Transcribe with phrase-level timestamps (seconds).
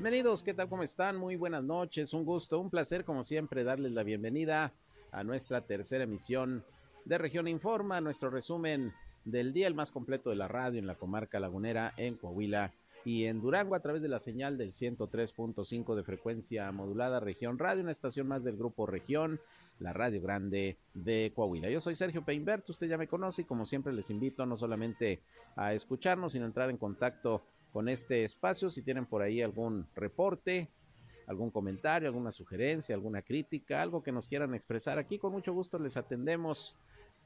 [0.00, 0.70] Bienvenidos, ¿qué tal?
[0.70, 1.18] ¿Cómo están?
[1.18, 4.72] Muy buenas noches, un gusto, un placer como siempre darles la bienvenida
[5.12, 6.64] a nuestra tercera emisión
[7.04, 8.94] de Región Informa, nuestro resumen
[9.26, 12.72] del día, el más completo de la radio en la comarca lagunera en Coahuila
[13.04, 17.82] y en Durango a través de la señal del 103.5 de frecuencia modulada Región Radio,
[17.82, 19.38] una estación más del grupo Región,
[19.80, 21.68] la Radio Grande de Coahuila.
[21.68, 25.20] Yo soy Sergio Peinbert, usted ya me conoce y como siempre les invito no solamente
[25.56, 28.70] a escucharnos, sino a entrar en contacto con este espacio.
[28.70, 30.68] Si tienen por ahí algún reporte,
[31.26, 35.78] algún comentario, alguna sugerencia, alguna crítica, algo que nos quieran expresar aquí, con mucho gusto
[35.78, 36.74] les atendemos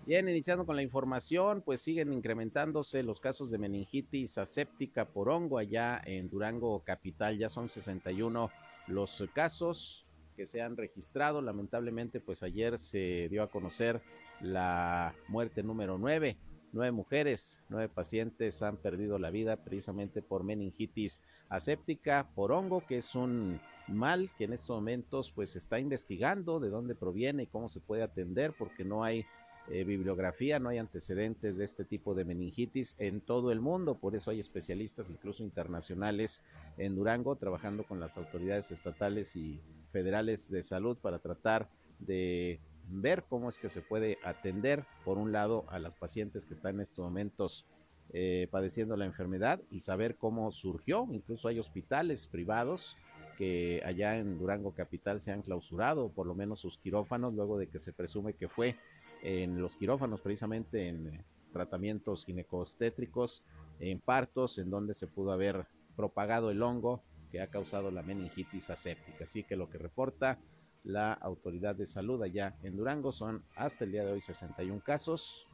[0.09, 5.59] Bien, iniciando con la información, pues siguen incrementándose los casos de meningitis aséptica por hongo
[5.59, 7.37] allá en Durango Capital.
[7.37, 8.49] Ya son 61
[8.87, 11.43] los casos que se han registrado.
[11.43, 14.01] Lamentablemente, pues ayer se dio a conocer
[14.41, 16.37] la muerte número 9.
[16.71, 22.97] Nueve mujeres, nueve pacientes han perdido la vida precisamente por meningitis aséptica por hongo, que
[22.97, 27.69] es un mal que en estos momentos pues está investigando de dónde proviene y cómo
[27.69, 29.25] se puede atender porque no hay
[29.71, 34.15] eh, bibliografía, no hay antecedentes de este tipo de meningitis en todo el mundo, por
[34.15, 36.41] eso hay especialistas incluso internacionales
[36.77, 41.69] en Durango trabajando con las autoridades estatales y federales de salud para tratar
[41.99, 42.59] de
[42.89, 46.75] ver cómo es que se puede atender, por un lado, a las pacientes que están
[46.75, 47.65] en estos momentos
[48.11, 51.07] eh, padeciendo la enfermedad y saber cómo surgió.
[51.11, 52.97] Incluso hay hospitales privados
[53.37, 57.67] que allá en Durango Capital se han clausurado, por lo menos sus quirófanos, luego de
[57.67, 58.75] que se presume que fue
[59.21, 63.43] en los quirófanos, precisamente en eh, tratamientos ginecostétricos,
[63.79, 68.69] en partos, en donde se pudo haber propagado el hongo que ha causado la meningitis
[68.69, 69.23] aséptica.
[69.23, 70.39] Así que lo que reporta
[70.83, 75.47] la autoridad de salud allá en Durango son hasta el día de hoy 61 casos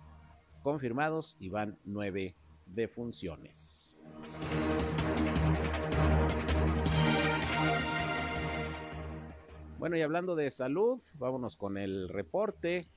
[0.63, 3.95] confirmados y van 9 defunciones.
[9.77, 12.87] Bueno, y hablando de salud, vámonos con el reporte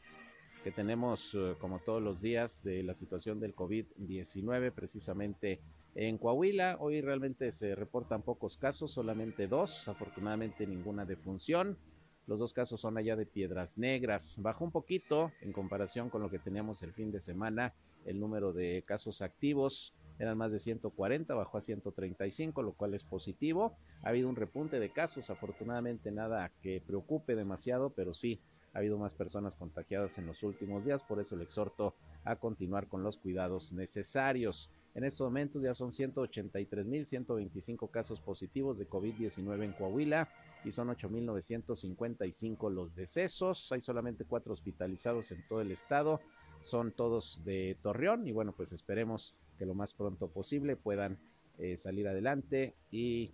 [0.62, 5.60] que tenemos eh, como todos los días de la situación del COVID-19 precisamente
[5.94, 6.76] en Coahuila.
[6.80, 11.78] Hoy realmente se reportan pocos casos, solamente dos, afortunadamente ninguna defunción.
[12.26, 14.38] Los dos casos son allá de Piedras Negras.
[14.42, 17.74] Bajó un poquito en comparación con lo que teníamos el fin de semana.
[18.04, 23.04] El número de casos activos eran más de 140, bajó a 135, lo cual es
[23.04, 23.76] positivo.
[24.02, 28.40] Ha habido un repunte de casos, afortunadamente nada que preocupe demasiado, pero sí
[28.72, 32.88] ha habido más personas contagiadas en los últimos días, por eso le exhorto a continuar
[32.88, 34.70] con los cuidados necesarios.
[34.94, 40.28] En estos momentos ya son 183.125 casos positivos de COVID-19 en Coahuila
[40.64, 43.70] y son 8.955 los decesos.
[43.70, 46.20] Hay solamente cuatro hospitalizados en todo el estado.
[46.62, 51.18] Son todos de Torreón y bueno, pues esperemos que lo más pronto posible puedan
[51.58, 53.32] eh, salir adelante y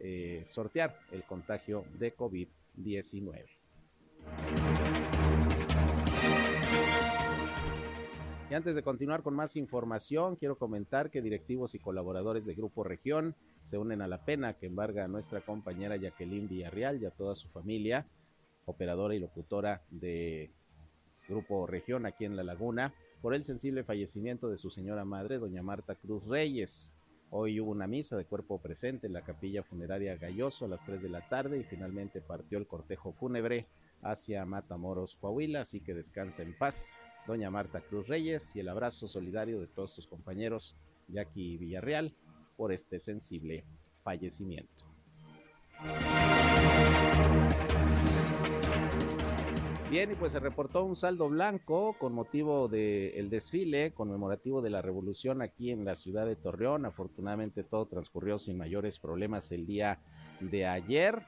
[0.00, 3.46] eh, sortear el contagio de COVID-19.
[8.56, 13.34] Antes de continuar con más información, quiero comentar que directivos y colaboradores de Grupo Región
[13.60, 17.34] se unen a la pena que embarga a nuestra compañera Jacqueline Villarreal y a toda
[17.34, 18.06] su familia,
[18.64, 20.50] operadora y locutora de
[21.28, 25.62] Grupo Región aquí en La Laguna, por el sensible fallecimiento de su señora madre, doña
[25.62, 26.94] Marta Cruz Reyes.
[27.28, 31.02] Hoy hubo una misa de cuerpo presente en la capilla funeraria Galloso a las 3
[31.02, 33.66] de la tarde y finalmente partió el cortejo fúnebre
[34.00, 36.94] hacia Matamoros, Coahuila, así que descansa en paz
[37.26, 40.76] doña Marta Cruz Reyes y el abrazo solidario de todos tus compañeros
[41.08, 42.14] Jackie Villarreal
[42.56, 43.64] por este sensible
[44.02, 44.84] fallecimiento.
[49.90, 54.82] Bien, y pues se reportó un saldo blanco con motivo del desfile conmemorativo de la
[54.82, 56.86] revolución aquí en la ciudad de Torreón.
[56.86, 60.00] Afortunadamente todo transcurrió sin mayores problemas el día
[60.40, 61.22] de ayer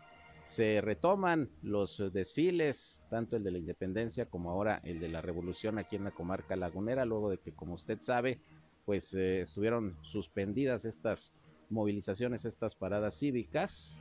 [0.49, 5.79] se retoman los desfiles, tanto el de la independencia como ahora el de la revolución
[5.79, 8.41] aquí en la comarca lagunera, luego de que, como usted sabe,
[8.87, 11.35] pues eh, estuvieron suspendidas estas
[11.69, 14.01] movilizaciones, estas paradas cívicas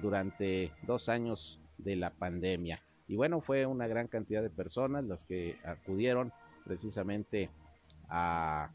[0.00, 2.80] durante dos años de la pandemia.
[3.08, 6.32] Y bueno, fue una gran cantidad de personas las que acudieron
[6.64, 7.50] precisamente
[8.08, 8.70] a,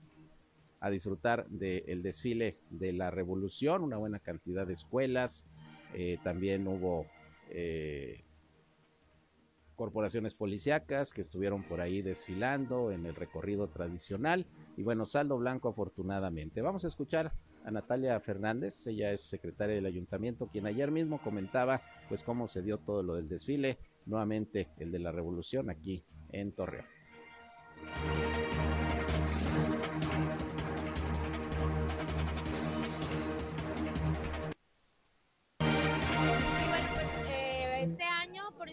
[0.81, 5.45] a disfrutar del desfile de la revolución, una buena cantidad de escuelas,
[5.93, 7.05] eh, también hubo
[7.49, 8.23] eh,
[9.75, 14.45] corporaciones policíacas que estuvieron por ahí desfilando en el recorrido tradicional
[14.77, 16.61] y bueno, saldo blanco afortunadamente.
[16.61, 17.33] Vamos a escuchar
[17.65, 22.61] a Natalia Fernández, ella es secretaria del ayuntamiento, quien ayer mismo comentaba pues cómo se
[22.61, 26.85] dio todo lo del desfile, nuevamente el de la revolución aquí en Torreón.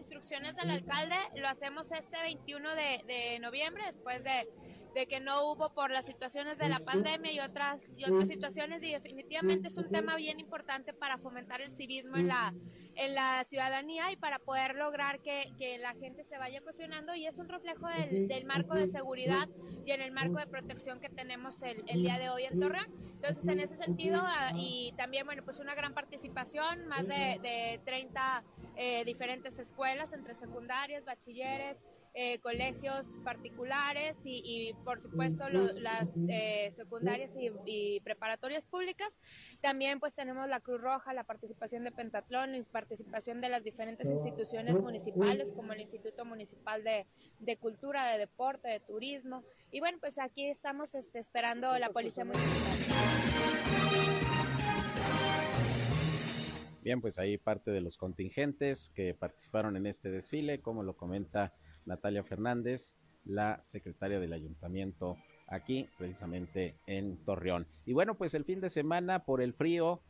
[0.03, 4.49] Instrucciones del alcalde, lo hacemos este 21 de, noviembre, después de,
[4.93, 8.93] que no hubo por las situaciones de la pandemia y otras, y otras situaciones, y
[8.93, 12.55] definitivamente es un tema bien importante para fomentar el civismo en la,
[12.95, 15.51] en la ciudadanía y para poder lograr que,
[15.81, 19.49] la gente se vaya cuestionando, y es un reflejo del, marco de seguridad
[19.85, 22.87] y en el marco de protección que tenemos el, día de hoy en Torreón.
[23.15, 27.81] Entonces, en ese sentido, ah, y también, bueno, pues una gran participación, más de, de
[27.85, 28.45] 30
[28.77, 37.35] eh, diferentes escuelas entre secundarias, bachilleres, eh, colegios particulares y, por supuesto las eh, secundarias
[37.65, 39.19] y, preparatorias públicas.
[39.61, 44.11] También pues tenemos la Cruz Roja, la participación de Pentatlón y participación de las diferentes
[44.11, 49.43] instituciones municipales como el Instituto Municipal de, Cultura, de Deporte, de Turismo.
[49.71, 53.33] Y bueno, pues aquí estamos este, esperando la Policía Municipal.
[56.83, 61.55] Bien, pues ahí parte de los contingentes que participaron en este desfile, como lo comenta
[61.87, 67.67] Natalia Fernández, la secretaria del ayuntamiento aquí, precisamente en Torreón.
[67.85, 70.01] Y bueno, pues el fin de semana por el frío,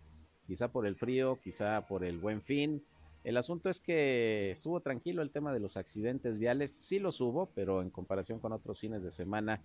[0.47, 2.85] quizá por el frío, quizá por el buen fin.
[3.25, 7.47] El asunto es que estuvo tranquilo el tema de los accidentes viales, sí los hubo,
[7.55, 9.63] pero en comparación con otros fines de semana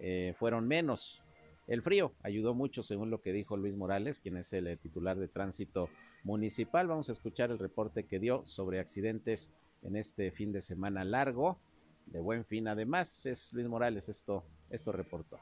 [0.00, 1.22] eh, fueron menos.
[1.66, 5.28] El frío ayudó mucho, según lo que dijo Luis Morales, quien es el titular de
[5.28, 5.88] tránsito
[6.24, 6.88] municipal.
[6.88, 9.50] Vamos a escuchar el reporte que dio sobre accidentes
[9.82, 11.58] en este fin de semana largo,
[12.06, 12.68] de buen fin.
[12.68, 15.38] Además, es Luis Morales, esto, esto reportó.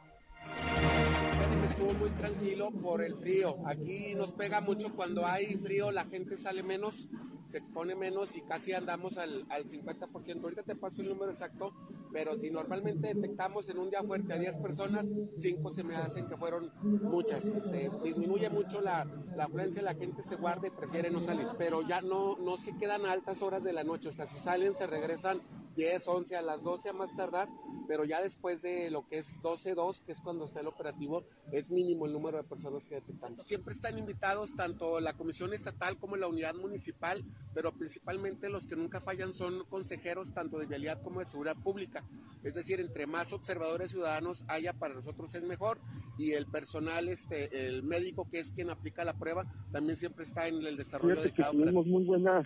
[1.62, 3.56] Estuvo muy tranquilo por el frío.
[3.66, 7.08] Aquí nos pega mucho cuando hay frío, la gente sale menos
[7.48, 10.42] se expone menos y casi andamos al, al 50%.
[10.42, 11.72] Ahorita te paso el número exacto,
[12.12, 15.06] pero si normalmente detectamos en un día fuerte a 10 personas,
[15.36, 17.44] 5 se me hacen que fueron muchas.
[17.44, 19.04] Se disminuye mucho la,
[19.36, 22.76] la afluencia, la gente se guarda y prefiere no salir, pero ya no, no se
[22.76, 25.40] quedan a altas horas de la noche, o sea, si salen se regresan
[25.78, 27.48] 10, 11, a las 12 a más tardar,
[27.86, 31.22] pero ya después de lo que es 12, 2, que es cuando está el operativo,
[31.52, 33.36] es mínimo el número de personas que detectan.
[33.46, 38.74] Siempre están invitados tanto la Comisión Estatal como la Unidad Municipal, pero principalmente los que
[38.74, 42.04] nunca fallan son consejeros tanto de vialidad como de seguridad pública.
[42.42, 45.78] Es decir, entre más observadores ciudadanos haya, para nosotros es mejor
[46.18, 50.48] y el personal, este, el médico que es quien aplica la prueba, también siempre está
[50.48, 51.84] en el desarrollo de cada operativo.
[51.84, 52.42] muy buena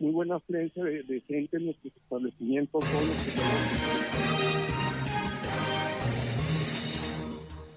[0.00, 2.82] muy buena afluencia de, gente en nuestros establecimientos.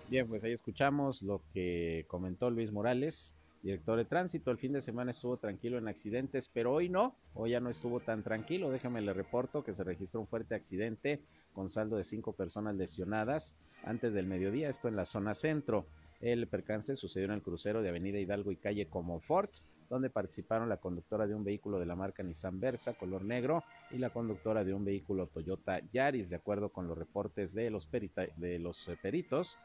[0.10, 4.52] Bien, pues ahí escuchamos lo que comentó Luis Morales, director de tránsito.
[4.52, 8.00] El fin de semana estuvo tranquilo en accidentes, pero hoy no, hoy ya no estuvo
[8.00, 8.72] tan tranquilo.
[8.72, 11.20] Déjame le reporto que se registró un fuerte accidente
[11.52, 15.86] con saldo de cinco personas lesionadas antes del mediodía, esto en la zona centro.
[16.22, 19.52] El percance sucedió en el crucero de Avenida Hidalgo y calle Comofort
[19.94, 24.00] donde participaron la conductora de un vehículo de la marca Nissan Versa color negro y
[24.00, 28.60] la conductora de un vehículo Toyota Yaris, de acuerdo con los reportes de los, de
[28.60, 29.60] los eh, peritos.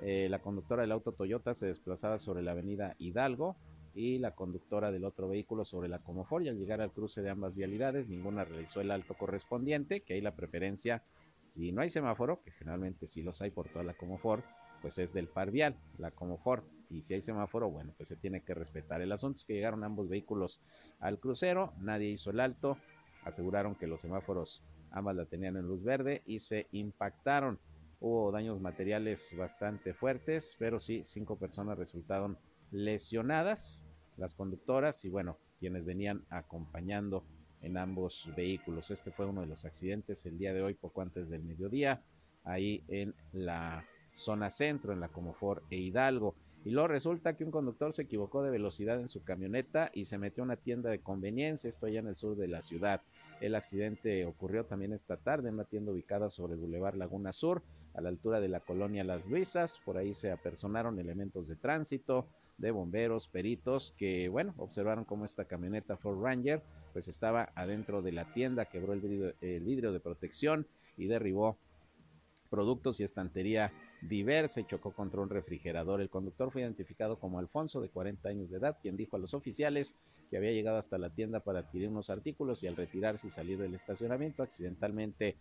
[0.00, 3.56] Eh, la conductora del auto Toyota se desplazaba sobre la avenida Hidalgo
[3.92, 7.30] y la conductora del otro vehículo sobre la Comofor y al llegar al cruce de
[7.30, 11.02] ambas vialidades ninguna realizó el alto correspondiente, que ahí la preferencia,
[11.48, 14.44] si no hay semáforo, que generalmente sí los hay por toda la Comofor,
[14.80, 18.42] pues es del par vial, la Comofort y si hay semáforo, bueno, pues se tiene
[18.42, 19.00] que respetar.
[19.00, 20.60] El asunto es que llegaron ambos vehículos
[21.00, 22.76] al crucero, nadie hizo el alto,
[23.24, 27.58] aseguraron que los semáforos ambas la tenían en luz verde y se impactaron.
[28.00, 32.36] Hubo daños materiales bastante fuertes, pero sí, cinco personas resultaron
[32.70, 37.24] lesionadas, las conductoras y bueno, quienes venían acompañando
[37.62, 38.90] en ambos vehículos.
[38.90, 42.02] Este fue uno de los accidentes el día de hoy, poco antes del mediodía,
[42.44, 46.34] ahí en la zona centro, en la Comofor e Hidalgo.
[46.64, 50.18] Y luego resulta que un conductor se equivocó de velocidad en su camioneta y se
[50.18, 53.00] metió a una tienda de conveniencia, esto allá en el sur de la ciudad.
[53.40, 57.62] El accidente ocurrió también esta tarde en una tienda ubicada sobre el Boulevard Laguna Sur,
[57.94, 59.80] a la altura de la colonia Las Luisas.
[59.84, 62.28] Por ahí se apersonaron elementos de tránsito,
[62.58, 68.12] de bomberos, peritos, que, bueno, observaron cómo esta camioneta Ford Ranger, pues estaba adentro de
[68.12, 71.58] la tienda, quebró el vidrio, el vidrio de protección y derribó
[72.50, 76.00] productos y estantería diversa y chocó contra un refrigerador.
[76.00, 79.34] El conductor fue identificado como Alfonso, de 40 años de edad, quien dijo a los
[79.34, 79.94] oficiales
[80.30, 83.58] que había llegado hasta la tienda para adquirir unos artículos y al retirarse y salir
[83.58, 85.36] del estacionamiento accidentalmente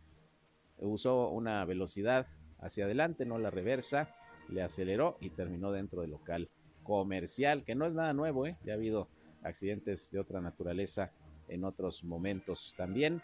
[0.79, 2.27] usó una velocidad
[2.59, 4.13] hacia adelante, no la reversa,
[4.49, 6.49] le aceleró y terminó dentro del local
[6.83, 8.57] comercial, que no es nada nuevo, ¿eh?
[8.65, 9.07] ya ha habido
[9.43, 11.11] accidentes de otra naturaleza
[11.47, 13.21] en otros momentos también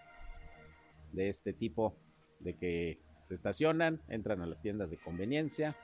[1.11, 1.95] de este tipo
[2.39, 5.75] de que se estacionan, entran a las tiendas de conveniencia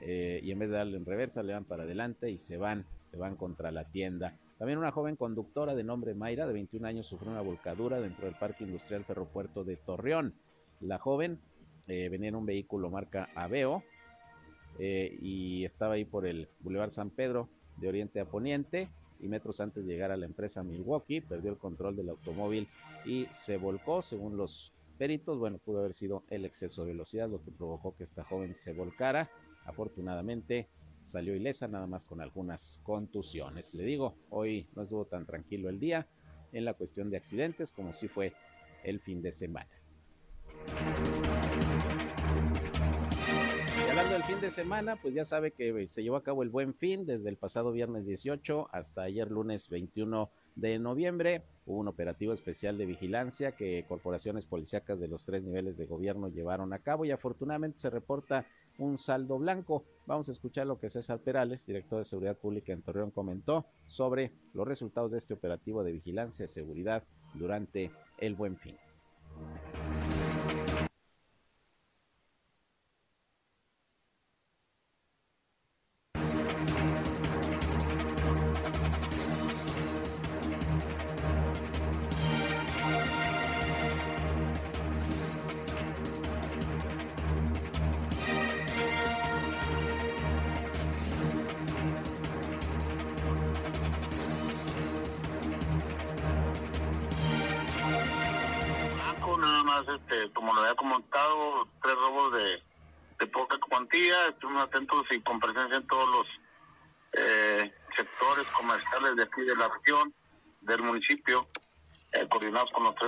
[0.00, 2.86] eh, y en vez de darle en reversa le dan para adelante y se van,
[3.04, 4.38] se van contra la tienda.
[4.58, 8.36] También una joven conductora de nombre Mayra, de 21 años, sufrió una volcadura dentro del
[8.36, 10.34] Parque Industrial Ferropuerto de Torreón.
[10.80, 11.40] La joven
[11.88, 13.82] eh, venía en un vehículo marca Aveo
[14.78, 19.60] eh, y estaba ahí por el Boulevard San Pedro de Oriente a Poniente y metros
[19.60, 22.68] antes de llegar a la empresa Milwaukee, perdió el control del automóvil
[23.04, 27.42] y se volcó, según los peritos, bueno, pudo haber sido el exceso de velocidad lo
[27.42, 29.30] que provocó que esta joven se volcara.
[29.64, 30.68] Afortunadamente
[31.04, 33.74] salió ilesa, nada más con algunas contusiones.
[33.74, 36.08] Le digo, hoy no estuvo tan tranquilo el día
[36.52, 38.32] en la cuestión de accidentes como si fue
[38.84, 39.70] el fin de semana.
[43.86, 46.48] Y hablando del fin de semana, pues ya sabe que se llevó a cabo el
[46.48, 51.42] buen fin desde el pasado viernes 18 hasta ayer lunes 21 de noviembre.
[51.66, 56.28] Hubo un operativo especial de vigilancia que corporaciones policíacas de los tres niveles de gobierno
[56.28, 58.46] llevaron a cabo y afortunadamente se reporta
[58.78, 59.84] un saldo blanco.
[60.06, 64.32] Vamos a escuchar lo que César Perales, director de Seguridad Pública en Torreón, comentó sobre
[64.52, 67.02] los resultados de este operativo de vigilancia y seguridad
[67.34, 68.76] durante el buen fin.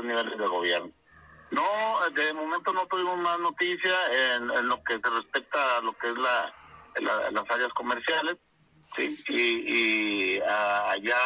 [0.04, 0.90] Niveles de gobierno.
[1.50, 3.94] No, de momento no tuvimos más noticia
[4.36, 6.52] en, lo que se respecta a lo que es la,
[7.30, 8.36] las áreas comerciales,
[8.94, 11.18] sí, y, y allá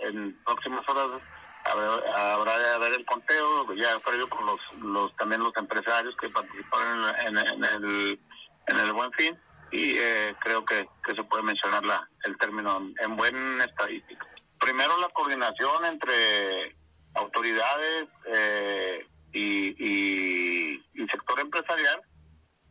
[0.00, 1.20] en próximas horas
[1.64, 7.14] habrá, de haber el conteo, ya previo con los, los también los empresarios que participaron
[7.26, 8.20] en, el,
[8.66, 9.38] en el Buen Fin
[9.70, 14.26] y eh, creo que, se puede mencionar la, el término en buen estadística.
[14.58, 16.76] Primero la coordinación entre
[17.14, 22.00] autoridades eh, y, y, sector empresarial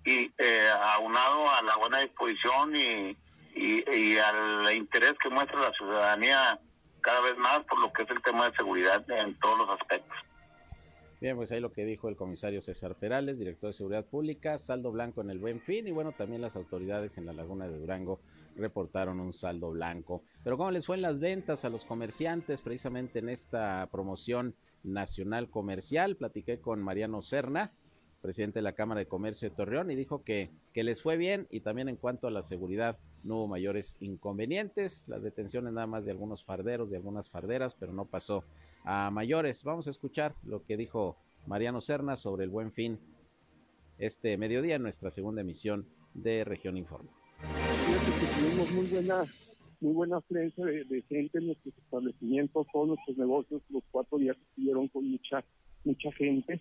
[0.04, 3.16] y eh, aunado a la buena disposición y,
[3.56, 6.60] y, y al interés que muestra la ciudadanía
[7.02, 10.18] cada vez más por lo que es el tema de seguridad en todos los aspectos.
[11.20, 14.92] Bien, pues ahí lo que dijo el comisario César Perales, director de Seguridad Pública, saldo
[14.92, 18.20] blanco en el Buen Fin y bueno, también las autoridades en la Laguna de Durango
[18.62, 20.24] reportaron un saldo blanco.
[20.44, 25.50] Pero ¿cómo les fue en las ventas a los comerciantes precisamente en esta promoción nacional
[25.50, 26.16] comercial?
[26.16, 27.72] Platiqué con Mariano Serna,
[28.22, 31.48] presidente de la Cámara de Comercio de Torreón, y dijo que, que les fue bien
[31.50, 36.06] y también en cuanto a la seguridad no hubo mayores inconvenientes, las detenciones nada más
[36.06, 38.44] de algunos farderos, de algunas farderas, pero no pasó
[38.84, 39.64] a mayores.
[39.64, 43.00] Vamos a escuchar lo que dijo Mariano Cerna sobre el buen fin
[43.98, 47.12] este mediodía en nuestra segunda emisión de Región Informa.
[48.42, 49.26] Tuvimos muy buena,
[49.82, 54.88] muy buena afluencia de, gente en nuestros establecimientos, todos nuestros negocios, los cuatro días estuvieron
[54.88, 55.44] con mucha,
[55.84, 56.60] mucha gente.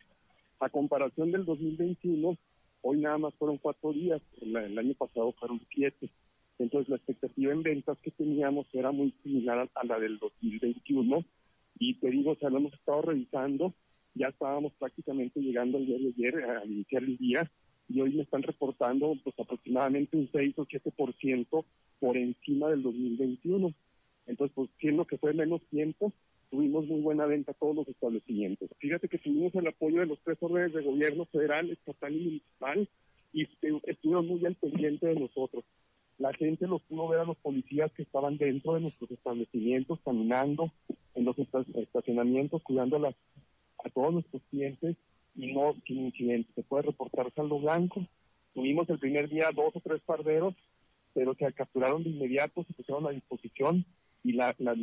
[0.59, 2.37] A comparación del 2021,
[2.83, 6.11] hoy nada más fueron cuatro días, el año pasado fueron siete.
[6.59, 11.25] Entonces la expectativa en ventas que teníamos era muy similar a, la del 2021
[11.79, 13.73] y te digo, o sea, lo hemos estado revisando,
[14.15, 17.51] ya estábamos prácticamente llegando el día de ayer a iniciar el día
[17.93, 21.65] y hoy me están reportando pues aproximadamente un 6 o 7%
[21.99, 23.75] por encima del 2021.
[24.27, 26.13] Entonces, pues siendo que fue menos tiempo,
[26.51, 28.71] tuvimos muy buena venta a todos los establecimientos.
[28.79, 32.89] Fíjate que tuvimos el apoyo de los tres órdenes de gobierno federal, estatal y municipal
[33.33, 33.49] y
[33.85, 35.65] estuvieron muy al pendiente de nosotros
[36.19, 40.73] La gente los pudo ver a los policías que estaban dentro de nuestros establecimientos, caminando
[41.15, 43.15] en los estacionamientos, cuidando a, las,
[43.85, 44.97] a todos nuestros clientes
[45.35, 46.55] y no sin incidentes.
[46.55, 48.07] Se puede reportar saldo blanco.
[48.55, 50.55] Tuvimos el primer día dos o tres parderos,
[51.15, 53.85] pero se capturaron de inmediato, se pusieron a disposición
[54.23, 54.77] y la, la,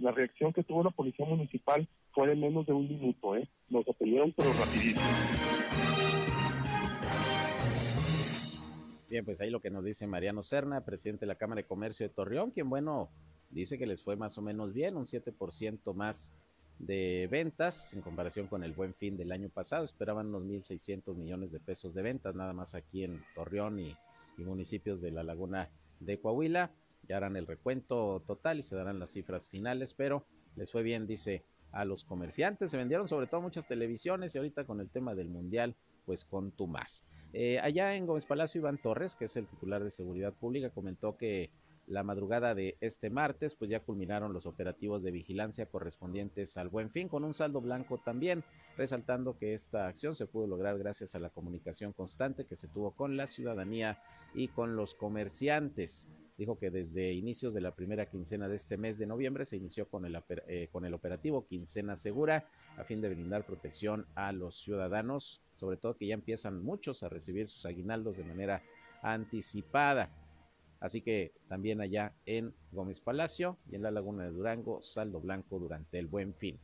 [0.00, 3.48] la, reacción que tuvo la policía municipal fue de menos de un minuto, ¿eh?
[3.68, 5.00] Nos atendieron pero rapidísimo.
[9.08, 12.08] Bien, pues ahí lo que nos dice Mariano Serna, presidente de la Cámara de Comercio
[12.08, 13.10] de Torreón, quien bueno,
[13.50, 16.34] dice que les fue más o menos bien, un 7% más
[16.82, 19.84] de ventas en comparación con el buen fin del año pasado.
[19.84, 23.96] Esperaban unos 1.600 millones de pesos de ventas, nada más aquí en Torreón y,
[24.38, 25.70] municipios de la laguna
[26.00, 26.72] de Coahuila
[27.08, 31.06] ya harán el recuento total y se darán las cifras finales, pero les fue bien,
[31.06, 32.72] dice, a los comerciantes.
[32.72, 36.50] Se vendieron sobre todo muchas televisiones y ahorita con el tema del mundial, pues con
[36.50, 37.06] tu más.
[37.32, 41.16] Eh, allá en Gómez Palacio, Iván Torres, que es el titular de Seguridad Pública, comentó
[41.16, 41.50] que
[41.86, 46.90] la madrugada de este martes, pues ya culminaron los operativos de vigilancia correspondientes al buen
[46.90, 48.44] fin, con un saldo blanco también,
[48.76, 52.92] resaltando que esta acción se pudo lograr gracias a la comunicación constante que se tuvo
[52.92, 54.02] con la ciudadanía
[54.34, 56.08] y con los comerciantes
[56.38, 59.88] dijo que desde inicios de la primera quincena de este mes de noviembre se inició
[59.88, 64.60] con el, eh, con el operativo Quincena Segura a fin de brindar protección a los
[64.60, 68.62] ciudadanos, sobre todo que ya empiezan muchos a recibir sus aguinaldos de manera
[69.02, 70.10] anticipada.
[70.82, 75.60] Así que también allá en Gómez Palacio y en la Laguna de Durango, saldo blanco
[75.60, 76.58] durante el buen fin.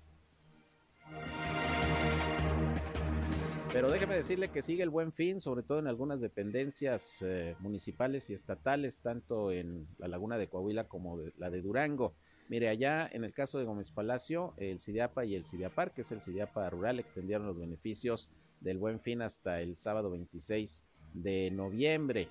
[3.73, 8.29] Pero déjeme decirle que sigue el buen fin, sobre todo en algunas dependencias eh, municipales
[8.29, 12.13] y estatales, tanto en la laguna de Coahuila como la de Durango.
[12.49, 16.11] Mire, allá en el caso de Gómez Palacio, el CIDIAPA y el CIDIAPAR, que es
[16.11, 20.83] el CIDIAPA rural, extendieron los beneficios del buen fin hasta el sábado 26
[21.15, 22.29] de noviembre.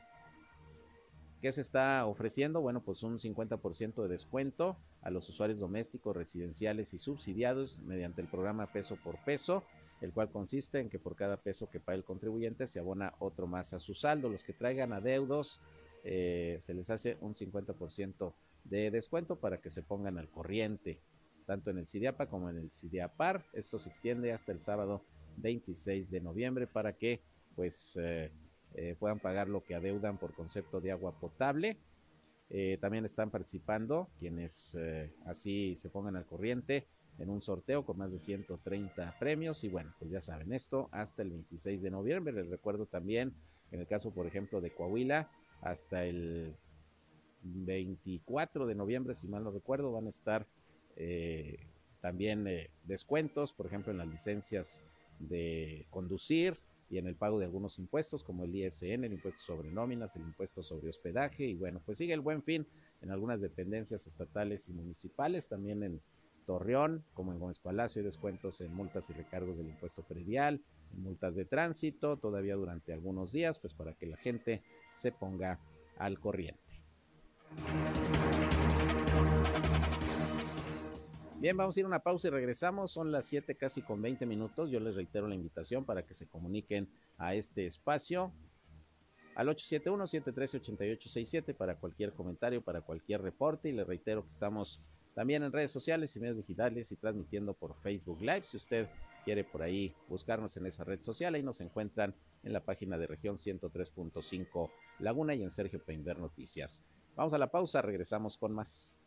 [1.42, 2.62] ¿Qué se está ofreciendo?
[2.62, 8.28] Bueno, pues un 50% de descuento a los usuarios domésticos, residenciales y subsidiados mediante el
[8.28, 9.64] programa peso por peso
[10.02, 13.48] el cual consiste en que por cada peso que paga el contribuyente se abona otro
[13.48, 14.30] más a su saldo.
[14.30, 15.60] Los que traigan adeudos
[16.04, 21.00] eh, se les hace un 50% de descuento para que se pongan al corriente,
[21.46, 23.46] tanto en el CIDIAPA como en el CIDIAPAR.
[23.54, 25.04] Esto se extiende hasta el sábado
[25.38, 27.22] 26 de noviembre para que
[27.56, 28.32] pues eh,
[28.78, 31.78] eh, puedan pagar lo que adeudan por concepto de agua potable.
[32.80, 34.78] también están participando quienes
[35.26, 36.88] así se pongan al corriente
[37.20, 39.64] en un sorteo con más de 130 premios.
[39.64, 42.34] Y bueno, pues ya saben, esto hasta el 26 de noviembre.
[42.34, 43.34] Les recuerdo también,
[43.72, 45.30] en el caso, por ejemplo, de Coahuila,
[45.62, 46.56] hasta el
[47.42, 50.48] 24 de noviembre, si mal no recuerdo, van a estar
[50.96, 51.58] eh,
[52.02, 54.84] también eh, descuentos, por ejemplo, en las licencias
[55.20, 59.72] de conducir y en el pago de algunos impuestos, como el ISN, el impuesto sobre
[59.72, 61.46] nóminas, el impuesto sobre hospedaje.
[61.46, 62.66] Y bueno, pues sigue el buen fin
[63.02, 66.02] en algunas dependencias estatales y municipales, también en
[66.46, 70.62] Torreón, como en Gómez Palacio, hay descuentos en multas y recargos del impuesto predial,
[70.94, 75.60] en multas de tránsito, todavía durante algunos días, pues para que la gente se ponga
[75.98, 76.62] al corriente.
[81.40, 82.92] Bien, vamos a ir a una pausa y regresamos.
[82.92, 84.72] Son las 7 casi con 20 minutos.
[84.72, 88.34] Yo les reitero la invitación para que se comuniquen a este espacio
[89.36, 93.70] al 871-713-8867 para cualquier comentario, para cualquier reporte.
[93.70, 94.82] Y les reitero que estamos
[95.14, 98.46] también en redes sociales y medios digitales y transmitiendo por Facebook Live.
[98.46, 98.90] Si usted
[99.24, 103.06] quiere por ahí buscarnos en esa red social, ahí nos encuentran en la página de
[103.06, 106.84] región 103.5 Laguna y en Sergio Peinber Noticias.
[107.16, 108.98] Vamos a la pausa, regresamos con más.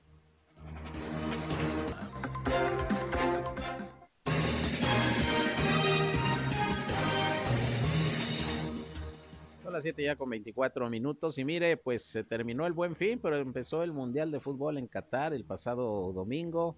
[9.73, 13.37] Las 7 ya con 24 minutos y mire, pues se terminó el buen fin, pero
[13.37, 16.77] empezó el Mundial de Fútbol en Qatar el pasado domingo.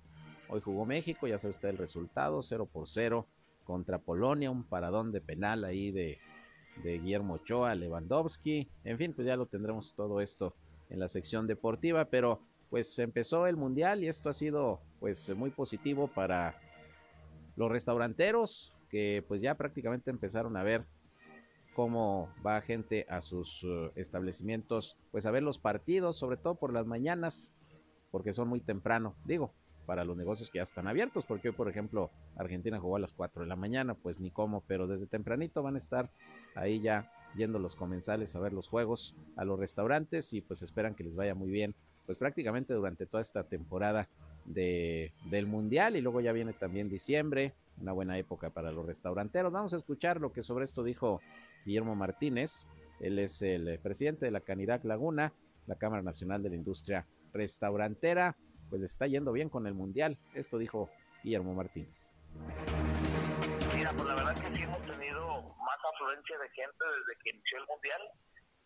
[0.48, 3.26] Hoy jugó México, ya sabe usted el resultado, 0 por 0
[3.64, 6.18] contra Polonia, un paradón de penal ahí de,
[6.82, 8.68] de Guillermo Ochoa, Lewandowski.
[8.84, 10.54] En fin, pues ya lo tendremos todo esto
[10.90, 15.50] en la sección deportiva, pero pues empezó el Mundial y esto ha sido pues muy
[15.50, 16.56] positivo para
[17.56, 20.84] los restauranteros que pues ya prácticamente empezaron a ver
[21.74, 26.72] cómo va gente a sus uh, establecimientos, pues a ver los partidos, sobre todo por
[26.72, 27.52] las mañanas,
[28.10, 29.52] porque son muy temprano, digo,
[29.86, 33.12] para los negocios que ya están abiertos, porque hoy, por ejemplo, Argentina jugó a las
[33.12, 36.10] 4 de la mañana, pues ni cómo, pero desde tempranito van a estar
[36.54, 40.94] ahí ya yendo los comensales a ver los juegos a los restaurantes y pues esperan
[40.94, 41.74] que les vaya muy bien,
[42.06, 44.08] pues prácticamente durante toda esta temporada
[44.44, 49.52] de, del Mundial y luego ya viene también diciembre, una buena época para los restauranteros.
[49.52, 51.20] Vamos a escuchar lo que sobre esto dijo
[51.64, 52.68] Guillermo Martínez,
[53.00, 55.32] él es el eh, presidente de la Canirac Laguna
[55.66, 58.36] la Cámara Nacional de la Industria Restaurantera,
[58.68, 60.18] pues está yendo bien con el Mundial.
[60.34, 60.90] Esto dijo
[61.22, 62.12] Guillermo Martínez.
[63.74, 67.58] Mira, pues la verdad que sí hemos tenido más afluencia de gente desde que inició
[67.58, 68.02] el Mundial.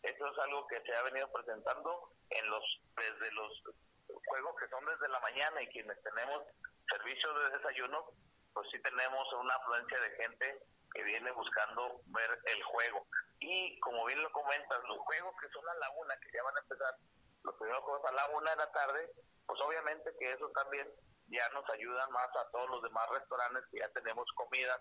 [0.03, 2.65] Eso es algo que se ha venido presentando en los
[2.97, 3.53] desde los
[4.07, 6.43] juegos que son desde la mañana y quienes tenemos
[6.89, 8.07] servicio de desayuno,
[8.55, 10.47] pues sí tenemos una afluencia de gente
[10.97, 13.07] que viene buscando ver el juego.
[13.39, 16.57] Y como bien lo comentas, los juegos que son a la una, que ya van
[16.57, 16.95] a empezar,
[17.45, 19.13] los primeros juegos a la una de la tarde,
[19.47, 20.89] pues obviamente que eso también
[21.29, 24.81] ya nos ayuda más a todos los demás restaurantes que ya tenemos comida,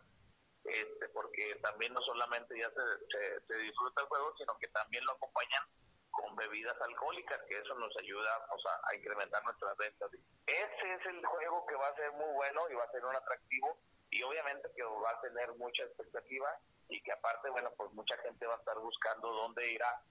[0.63, 5.12] este, porque también no solamente ya se, se, disfruta el juego, sino que también lo
[5.12, 5.63] acompañan
[6.12, 10.10] con bebidas alcohólicas, que eso nos ayuda o sea, a incrementar nuestras ventas.
[10.47, 13.15] Ese es el juego que va a ser muy bueno y va a ser un
[13.15, 13.78] atractivo
[14.15, 16.47] y obviamente que va a tener mucha expectativa
[16.88, 20.01] y que aparte, bueno, pues mucha gente va a estar buscando dónde ir a,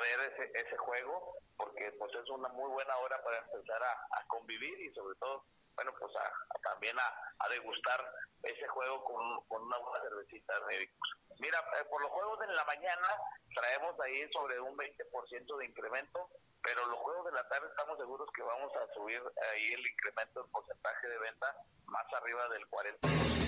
[0.00, 4.78] ver ese, ese juego, porque pues es una muy buena hora para empezar a, convivir
[4.80, 8.04] y sobre todo, bueno, pues a, también a, degustar
[8.42, 11.16] ese juego con, con una buena cervecita médicos.
[11.38, 13.08] Mira, eh, por los juegos de la mañana
[13.54, 16.28] traemos ahí sobre un 20% de incremento,
[16.62, 20.42] pero los juegos de la tarde estamos seguros que vamos a subir ahí el incremento
[20.42, 23.45] del porcentaje de venta más arriba del 40%.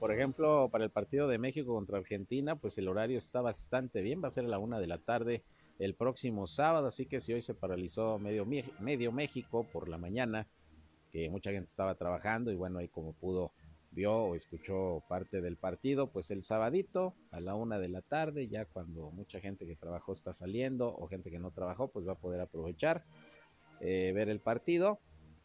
[0.00, 4.22] Por ejemplo, para el partido de México contra Argentina, pues el horario está bastante bien,
[4.24, 5.44] va a ser a la una de la tarde
[5.78, 8.46] el próximo sábado, así que si hoy se paralizó medio,
[8.80, 10.46] medio México por la mañana,
[11.12, 13.52] que mucha gente estaba trabajando y bueno, ahí como pudo
[13.90, 18.48] vio o escuchó parte del partido, pues el sabadito a la una de la tarde,
[18.48, 22.12] ya cuando mucha gente que trabajó está saliendo o gente que no trabajó, pues va
[22.12, 23.04] a poder aprovechar,
[23.80, 24.98] eh, ver el partido.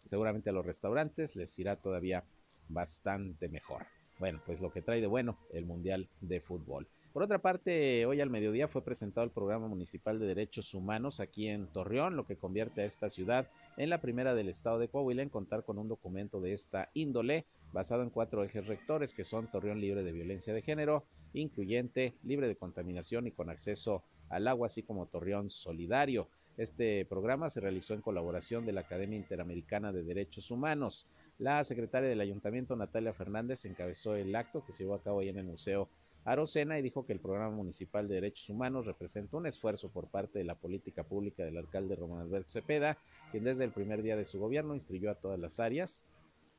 [0.07, 2.23] Seguramente a los restaurantes les irá todavía
[2.69, 3.85] bastante mejor.
[4.19, 6.87] Bueno, pues lo que trae de bueno el Mundial de Fútbol.
[7.11, 11.47] Por otra parte, hoy al mediodía fue presentado el Programa Municipal de Derechos Humanos aquí
[11.47, 15.23] en Torreón, lo que convierte a esta ciudad en la primera del estado de Coahuila
[15.23, 19.49] en contar con un documento de esta índole, basado en cuatro ejes rectores que son
[19.49, 24.67] Torreón libre de violencia de género, incluyente, libre de contaminación y con acceso al agua,
[24.67, 26.27] así como Torreón solidario.
[26.57, 31.05] Este programa se realizó en colaboración de la Academia Interamericana de Derechos Humanos.
[31.37, 35.27] La secretaria del Ayuntamiento, Natalia Fernández, encabezó el acto que se llevó a cabo ahí
[35.27, 35.89] en el Museo
[36.23, 40.39] Arocena y dijo que el Programa Municipal de Derechos Humanos representa un esfuerzo por parte
[40.39, 42.97] de la política pública del alcalde Román Alberto Cepeda,
[43.31, 46.05] quien desde el primer día de su gobierno instruyó a todas las áreas,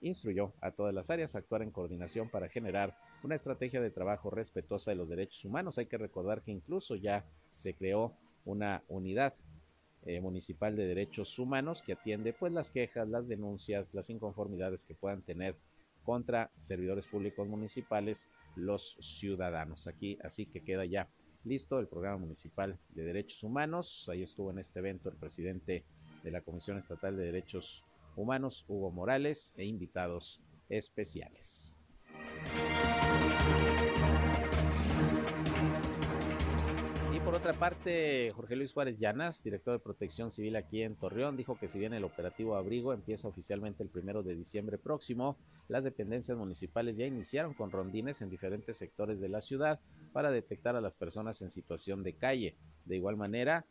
[0.03, 4.29] instruyó a todas las áreas a actuar en coordinación para generar una estrategia de trabajo
[4.29, 5.79] respetuosa de los derechos humanos.
[5.79, 8.13] Hay que recordar que incluso ya se creó
[8.45, 9.33] una unidad
[10.07, 14.95] eh, municipal de derechos humanos que atiende pues las quejas, las denuncias, las inconformidades que
[14.95, 15.57] puedan tener
[16.05, 19.89] contra servidores públicos municipales los ciudadanos.
[19.89, 21.09] Aquí así que queda ya
[21.45, 24.09] listo el programa municipal de derechos humanos.
[24.09, 25.85] Ahí estuvo en este evento el presidente
[26.23, 27.85] de la Comisión Estatal de Derechos
[28.17, 31.77] Humanos, Hugo Morales, e invitados especiales.
[37.47, 41.69] Otra parte, Jorge Luis Juárez Llanas, director de Protección Civil aquí en Torreón, dijo que
[41.69, 45.37] si bien el operativo Abrigo empieza oficialmente el primero de diciembre próximo,
[45.69, 49.79] las dependencias municipales ya iniciaron con rondines en diferentes sectores de la ciudad
[50.13, 52.57] para detectar a las personas en situación de calle.
[52.85, 53.65] De igual manera,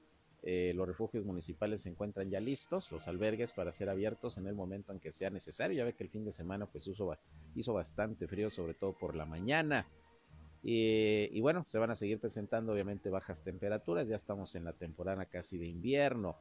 [0.44, 4.56] eh, los refugios municipales se encuentran ya listos, los albergues para ser abiertos en el
[4.56, 5.76] momento en que sea necesario.
[5.76, 9.26] Ya ve que el fin de semana pues hizo bastante frío, sobre todo por la
[9.26, 9.86] mañana.
[10.68, 15.26] Y, bueno, se van a seguir presentando obviamente bajas temperaturas, ya estamos en la temporada
[15.26, 16.38] casi de invierno.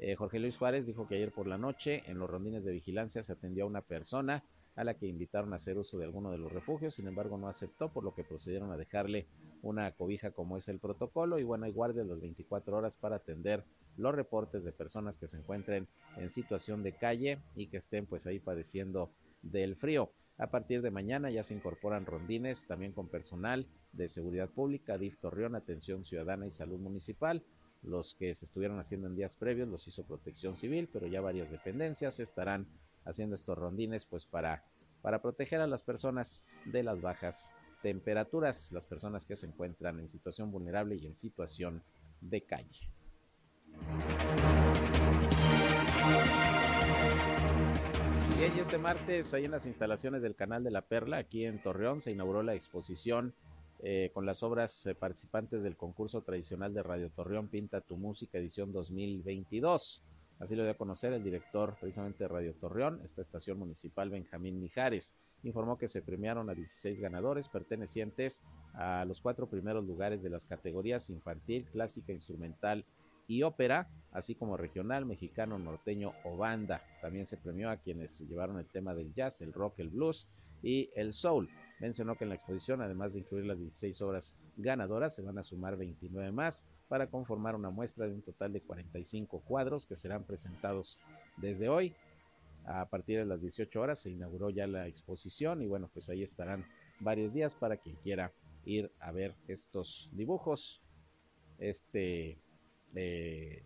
[0.00, 3.22] Eh, Jorge Luis Juárez dijo que ayer por la noche en los rondines de vigilancia
[3.22, 4.42] se atendió a una persona
[4.74, 7.46] a la que invitaron a hacer uso de alguno de los refugios, sin embargo no
[7.46, 9.26] aceptó, por lo que procedieron a dejarle
[9.62, 13.64] una cobija como es el protocolo y bueno, hay guardias las 24 horas para atender
[13.96, 15.86] los reportes de personas que se encuentren
[16.16, 19.12] en situación de calle y que estén pues ahí padeciendo
[19.42, 20.10] del frío.
[20.38, 25.18] A partir de mañana ya se incorporan rondines también con personal de seguridad pública, DIF
[25.18, 27.44] Torreón, Atención Ciudadana y Salud Municipal.
[27.82, 31.50] Los que se estuvieron haciendo en días previos los hizo Protección Civil, pero ya varias
[31.50, 32.68] dependencias estarán
[33.04, 34.64] haciendo estos rondines pues para,
[35.02, 40.08] para proteger a las personas de las bajas temperaturas, las personas que se encuentran en
[40.08, 41.82] situación vulnerable y en situación
[42.20, 42.88] de calle.
[48.56, 52.00] Y este martes, ahí en las instalaciones del Canal de la Perla, aquí en Torreón,
[52.00, 53.34] se inauguró la exposición
[53.82, 58.38] eh, con las obras eh, participantes del concurso tradicional de Radio Torreón Pinta tu Música,
[58.38, 60.02] edición 2022.
[60.38, 64.60] Así lo dio a conocer el director precisamente de Radio Torreón, esta estación municipal Benjamín
[64.60, 65.14] Mijares.
[65.42, 68.40] Informó que se premiaron a 16 ganadores pertenecientes
[68.72, 72.86] a los cuatro primeros lugares de las categorías infantil, clásica, instrumental
[73.28, 76.82] y ópera, así como regional, mexicano, norteño o banda.
[77.00, 80.26] También se premió a quienes llevaron el tema del jazz, el rock, el blues
[80.62, 81.48] y el soul.
[81.78, 85.44] Mencionó que en la exposición, además de incluir las 16 obras ganadoras, se van a
[85.44, 90.24] sumar 29 más para conformar una muestra de un total de 45 cuadros que serán
[90.24, 90.98] presentados
[91.36, 91.94] desde hoy.
[92.64, 96.22] A partir de las 18 horas se inauguró ya la exposición y bueno, pues ahí
[96.22, 96.66] estarán
[97.00, 98.32] varios días para quien quiera
[98.64, 100.82] ir a ver estos dibujos,
[101.58, 102.38] este,
[102.94, 103.62] eh,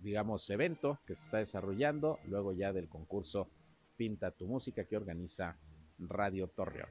[0.00, 3.48] digamos, evento que se está desarrollando luego ya del concurso
[3.96, 5.56] Pinta tu música que organiza
[5.98, 6.88] Radio Torreón.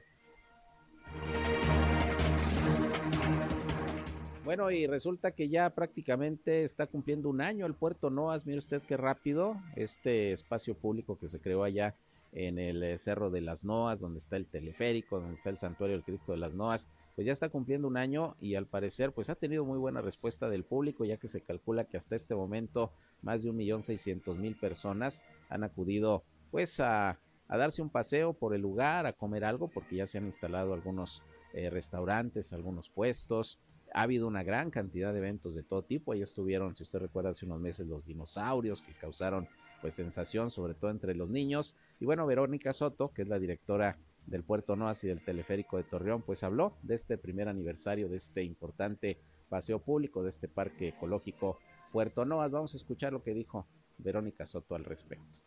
[4.45, 8.45] Bueno, y resulta que ya prácticamente está cumpliendo un año el puerto Noas.
[8.45, 11.95] Mire usted qué rápido este espacio público que se creó allá
[12.33, 15.95] en el eh, Cerro de las Noas, donde está el teleférico, donde está el Santuario
[15.95, 19.29] del Cristo de las Noas, pues ya está cumpliendo un año y al parecer pues
[19.29, 22.91] ha tenido muy buena respuesta del público, ya que se calcula que hasta este momento
[23.21, 28.55] más de un millón seiscientos mil personas han acudido pues a, darse un paseo por
[28.55, 31.21] el lugar, a comer algo, porque ya se han instalado algunos
[31.53, 33.59] eh, restaurantes, algunos puestos,
[33.93, 36.11] ha habido una gran cantidad de eventos de todo tipo.
[36.11, 39.47] Ahí estuvieron, si usted recuerda, hace unos meses los dinosaurios que causaron
[39.81, 41.75] pues sensación, sobre todo entre los niños.
[41.99, 45.83] Y bueno, Verónica Soto, que es la directora del Puerto Noas y del Teleférico de
[45.83, 50.89] Torreón, pues habló de este primer aniversario de este importante paseo público, de este parque
[50.89, 51.59] ecológico
[51.91, 52.51] Puerto Noas.
[52.51, 55.39] Vamos a escuchar lo que dijo Verónica Soto al respecto.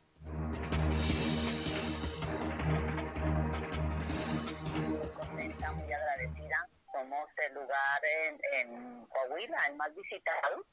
[7.46, 8.02] el lugar
[8.52, 10.64] en, Coahuila, el más visitado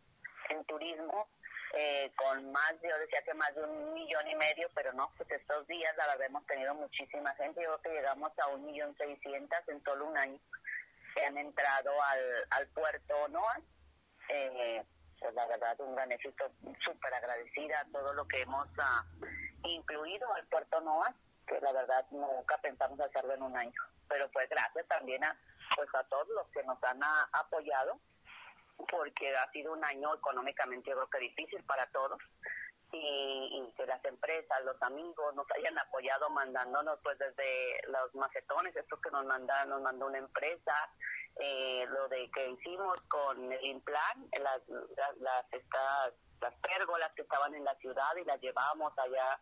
[0.50, 1.28] en turismo,
[1.73, 5.29] eh, con más, yo decía que más de un millón y medio, pero no, pues
[5.31, 8.95] estos días la verdad hemos tenido muchísima gente, yo creo que llegamos a un millón
[8.97, 10.39] seiscientas en solo un año.
[11.15, 13.62] Que han entrado al, al puerto Noa.
[14.29, 14.83] Eh,
[15.23, 16.51] pues la verdad un gran éxito,
[16.83, 19.25] súper agradecida a todo lo que hemos uh,
[19.63, 21.15] incluido al puerto Noa,
[21.47, 25.38] que la verdad nunca pensamos hacerlo en un año, pero pues gracias también a
[25.75, 26.99] pues a todos los que nos han
[27.31, 27.99] apoyado,
[28.89, 32.19] porque ha sido un año económicamente creo que difícil para todos.
[32.95, 39.01] Y, que las empresas, los amigos nos hayan apoyado mandándonos pues desde los macetones, esto
[39.01, 40.75] que nos mandaron, nos mandó una empresa,
[41.39, 47.23] eh, lo de que hicimos con el Implan, las, las, las, estas, las pérgolas que
[47.23, 49.39] estaban en la ciudad y las llevamos allá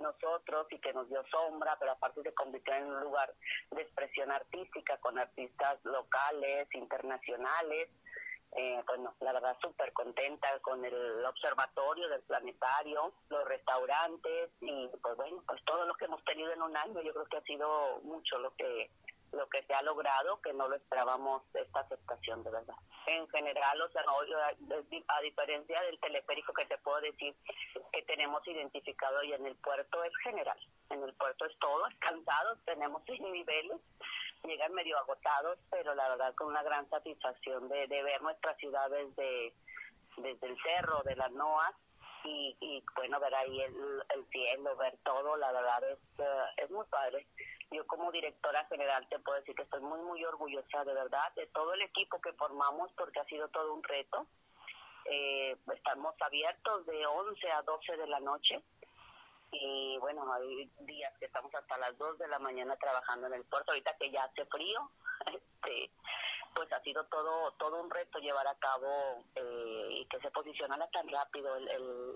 [0.00, 3.32] nosotros y que nos dio sombra, pero aparte se convirtió en un lugar
[3.70, 7.88] de expresión artística con artistas locales, internacionales.
[8.56, 15.16] Eh, bueno, la verdad súper contenta con el observatorio del planetario, los restaurantes y pues
[15.16, 18.00] bueno, pues todo lo que hemos tenido en un año, yo creo que ha sido
[18.02, 18.90] mucho lo que
[19.34, 22.76] lo que se ha logrado, que no lo esperábamos esta aceptación de verdad.
[23.06, 27.34] En general, o sea, a diferencia del teleférico que te puedo decir
[27.92, 30.58] que tenemos identificado y en el puerto es general.
[30.90, 33.80] En el puerto es todo, es cansados, tenemos seis niveles,
[34.44, 39.54] llegan medio agotados, pero la verdad con una gran satisfacción de, ver nuestras ciudades de,
[40.18, 41.74] desde el cerro, de las NOAS,
[42.24, 43.74] y, y, bueno, ver ahí el,
[44.14, 47.26] el cielo, ver todo, la verdad es, eh, es muy padre.
[47.70, 51.46] Yo como directora general te puedo decir que estoy muy, muy orgullosa de verdad de
[51.48, 54.26] todo el equipo que formamos porque ha sido todo un reto.
[55.06, 58.62] Eh, estamos abiertos de 11 a 12 de la noche
[59.60, 63.44] y bueno, hay días que estamos hasta las 2 de la mañana trabajando en el
[63.44, 64.90] puerto, ahorita que ya hace frío,
[65.26, 65.90] este,
[66.54, 70.88] pues ha sido todo todo un reto llevar a cabo eh, y que se posicionara
[70.90, 72.14] tan rápido el, el.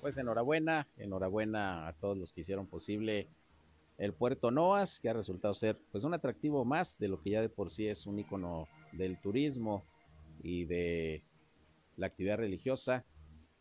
[0.00, 3.28] Pues enhorabuena, enhorabuena a todos los que hicieron posible
[3.98, 7.40] el puerto Noas, que ha resultado ser pues un atractivo más de lo que ya
[7.40, 9.84] de por sí es un icono del turismo
[10.42, 11.22] y de
[11.96, 13.04] la actividad religiosa,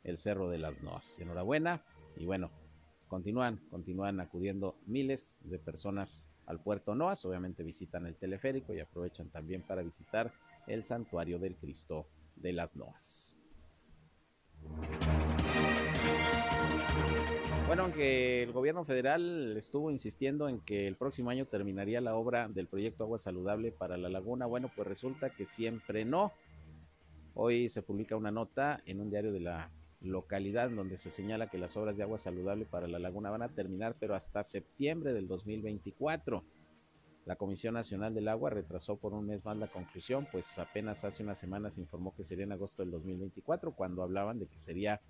[0.04, 1.20] el Cerro de las Noas.
[1.20, 1.84] Enhorabuena
[2.18, 2.52] y bueno,
[3.08, 9.30] continúan, continúan acudiendo miles de personas al puerto Noas, obviamente visitan el teleférico y aprovechan
[9.30, 10.34] también para visitar
[10.68, 13.36] el santuario del Cristo de las Noas.
[17.68, 22.50] Bueno, aunque el gobierno federal estuvo insistiendo en que el próximo año terminaría la obra
[22.50, 26.34] del proyecto Agua Saludable para la Laguna, bueno, pues resulta que siempre no.
[27.34, 31.58] Hoy se publica una nota en un diario de la localidad donde se señala que
[31.58, 35.28] las obras de agua saludable para la laguna van a terminar, pero hasta septiembre del
[35.28, 36.44] 2024.
[37.26, 41.22] La Comisión Nacional del Agua retrasó por un mes más la conclusión, pues apenas hace
[41.22, 45.02] unas semanas informó que sería en agosto del 2024, cuando hablaban de que sería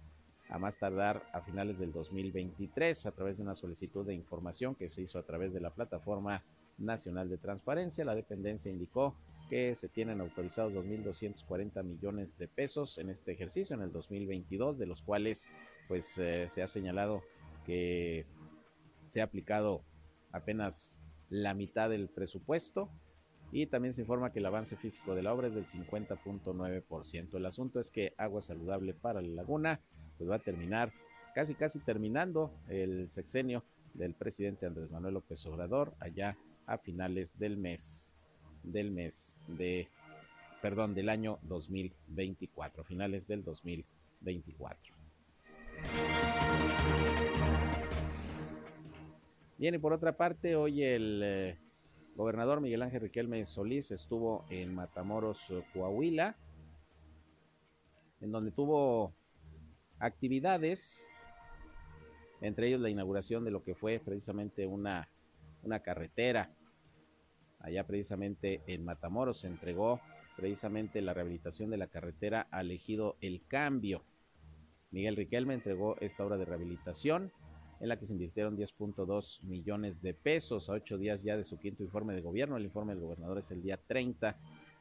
[0.50, 4.90] a más tardar a finales del 2023 a través de una solicitud de información que
[4.90, 6.44] se hizo a través de la plataforma
[6.78, 8.04] nacional de transparencia.
[8.04, 9.16] La dependencia indicó
[9.52, 14.86] que se tienen autorizados 2.240 millones de pesos en este ejercicio, en el 2022, de
[14.86, 15.46] los cuales
[15.90, 17.22] pues eh, se ha señalado
[17.66, 18.26] que
[19.10, 19.84] se ha aplicado
[20.32, 20.98] apenas
[21.30, 22.90] la mitad del presupuesto
[23.52, 27.36] y también se informa que el avance físico de la obra es del 50.9%.
[27.36, 29.82] El asunto es que Agua Saludable para la Laguna
[30.18, 30.94] pues va a terminar,
[31.36, 37.58] casi casi terminando el sexenio del presidente Andrés Manuel López Obrador allá a finales del
[37.58, 38.16] mes,
[38.64, 39.88] del mes de,
[40.62, 44.96] perdón, del año 2024, finales del 2024.
[49.58, 51.58] Bien, y por otra parte, hoy el eh,
[52.16, 56.36] gobernador Miguel Ángel Riquelme Solís estuvo en Matamoros, Coahuila,
[58.22, 59.14] en donde tuvo
[60.00, 61.08] actividades,
[62.42, 65.08] entre ellos la inauguración de lo que fue precisamente una,
[65.64, 66.50] una carretera.
[67.62, 70.00] Allá precisamente en Matamoros se entregó
[70.36, 74.04] precisamente la rehabilitación de la carretera al ejido El Cambio.
[74.92, 77.32] Miguel Riquelme entregó esta obra de rehabilitación
[77.80, 81.58] en la que se invirtieron 10.2 millones de pesos a ocho días ya de su
[81.60, 82.58] quinto informe de gobierno.
[82.58, 84.38] El informe del gobernador es el día 30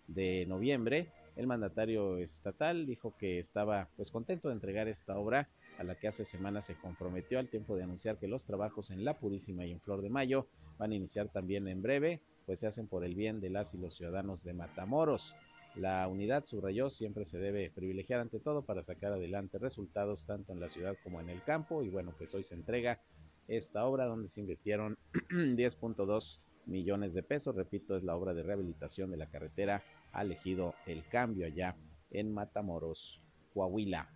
[0.09, 5.85] de noviembre el mandatario estatal dijo que estaba pues contento de entregar esta obra a
[5.85, 9.19] la que hace semanas se comprometió al tiempo de anunciar que los trabajos en La
[9.19, 10.47] Purísima y en Flor de Mayo
[10.79, 13.79] van a iniciar también en breve, pues se hacen por el bien de las y
[13.79, 15.35] los ciudadanos de Matamoros.
[15.77, 20.61] La unidad, subrayó, siempre se debe privilegiar ante todo para sacar adelante resultados tanto en
[20.61, 23.01] la ciudad como en el campo y bueno, pues hoy se entrega
[23.47, 24.99] esta obra donde se invirtieron
[25.31, 30.75] 10.2 millones de pesos, repito, es la obra de rehabilitación de la carretera ha elegido
[30.87, 31.77] el cambio allá
[32.11, 33.21] en Matamoros,
[33.55, 34.09] Coahuila.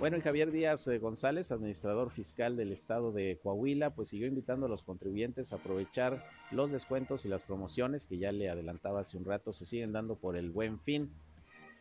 [0.00, 4.64] Bueno, y Javier Díaz eh, González, administrador fiscal del estado de Coahuila, pues siguió invitando
[4.64, 9.18] a los contribuyentes a aprovechar los descuentos y las promociones que ya le adelantaba hace
[9.18, 11.12] un rato, se siguen dando por el buen fin,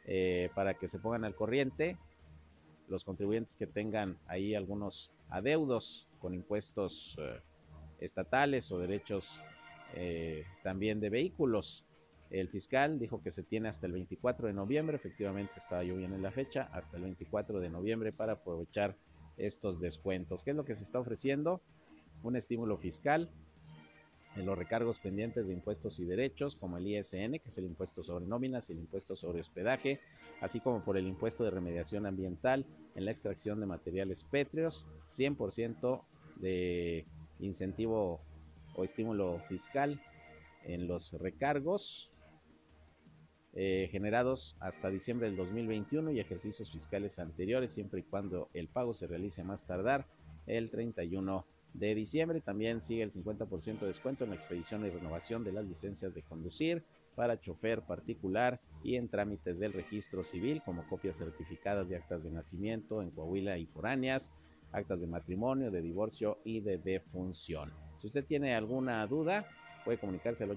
[0.06, 1.98] eh, para que se pongan al corriente
[2.90, 7.40] los contribuyentes que tengan ahí algunos adeudos con impuestos eh,
[8.02, 9.40] estatales o derechos
[9.94, 11.86] eh, también de vehículos.
[12.30, 16.14] El fiscal dijo que se tiene hasta el 24 de noviembre, efectivamente estaba yo bien
[16.14, 18.96] en la fecha, hasta el 24 de noviembre para aprovechar
[19.38, 20.44] estos descuentos.
[20.44, 21.62] ¿Qué es lo que se está ofreciendo?
[22.22, 23.30] Un estímulo fiscal
[24.36, 28.04] en los recargos pendientes de impuestos y derechos, como el ISN, que es el impuesto
[28.04, 30.00] sobre nóminas y el impuesto sobre hospedaje,
[30.40, 32.66] así como por el impuesto de remediación ambiental
[32.96, 36.04] en la extracción de materiales pétreos, 100%
[36.36, 37.08] de
[37.40, 38.22] incentivo
[38.76, 40.00] o estímulo fiscal
[40.64, 42.12] en los recargos
[43.54, 48.94] eh, generados hasta diciembre del 2021 y ejercicios fiscales anteriores, siempre y cuando el pago
[48.94, 50.06] se realice más tardar
[50.46, 52.42] el 31 de diciembre.
[52.42, 56.24] También sigue el 50% de descuento en la expedición y renovación de las licencias de
[56.24, 56.84] conducir
[57.16, 62.32] para chofer particular y en trámites del registro civil como copias certificadas de actas de
[62.32, 64.32] nacimiento en Coahuila y foráneas,
[64.72, 67.74] actas de matrimonio, de divorcio y de defunción.
[67.98, 69.50] Si usted tiene alguna duda,
[69.84, 70.52] puede comunicarse al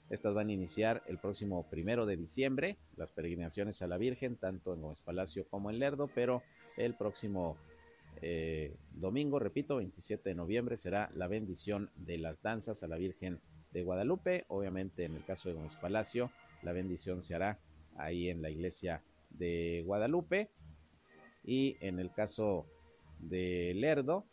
[0.09, 4.73] Estas van a iniciar el próximo primero de diciembre, las peregrinaciones a la Virgen, tanto
[4.73, 6.43] en Gómez Palacio como en Lerdo, pero
[6.77, 7.57] el próximo
[8.21, 13.39] eh, domingo, repito, 27 de noviembre, será la bendición de las danzas a la Virgen
[13.71, 14.45] de Guadalupe.
[14.47, 16.31] Obviamente, en el caso de Gómez Palacio,
[16.61, 17.59] la bendición se hará
[17.97, 20.51] ahí en la iglesia de Guadalupe.
[21.43, 22.67] Y en el caso
[23.19, 24.25] de Lerdo,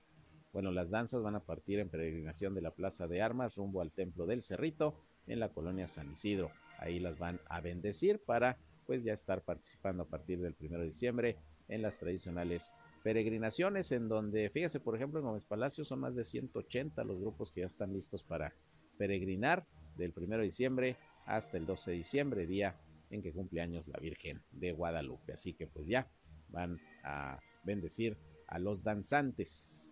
[0.52, 3.92] bueno, las danzas van a partir en peregrinación de la Plaza de Armas rumbo al
[3.92, 4.94] Templo del Cerrito
[5.26, 6.50] en la colonia San Isidro.
[6.78, 10.88] Ahí las van a bendecir para pues ya estar participando a partir del primero de
[10.88, 11.36] diciembre
[11.68, 16.24] en las tradicionales peregrinaciones en donde, fíjese, por ejemplo, en Gómez Palacio son más de
[16.24, 18.54] 180 los grupos que ya están listos para
[18.98, 20.96] peregrinar del primero de diciembre
[21.26, 22.78] hasta el 12 de diciembre, día
[23.10, 25.32] en que cumple años la Virgen de Guadalupe.
[25.32, 26.10] Así que pues ya
[26.48, 28.16] van a bendecir
[28.48, 29.90] a los danzantes.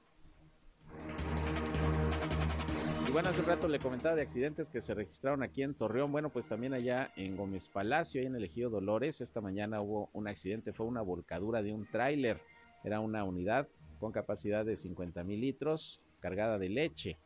[3.10, 6.12] Y bueno, hace un rato le comentaba de accidentes que se registraron aquí en Torreón.
[6.12, 10.10] Bueno, pues también allá en Gómez Palacio, ahí en el Ejido Dolores, esta mañana hubo
[10.12, 12.40] un accidente, fue una volcadura de un tráiler.
[12.84, 13.66] Era una unidad
[13.98, 17.18] con capacidad de 50 mil litros, cargada de leche.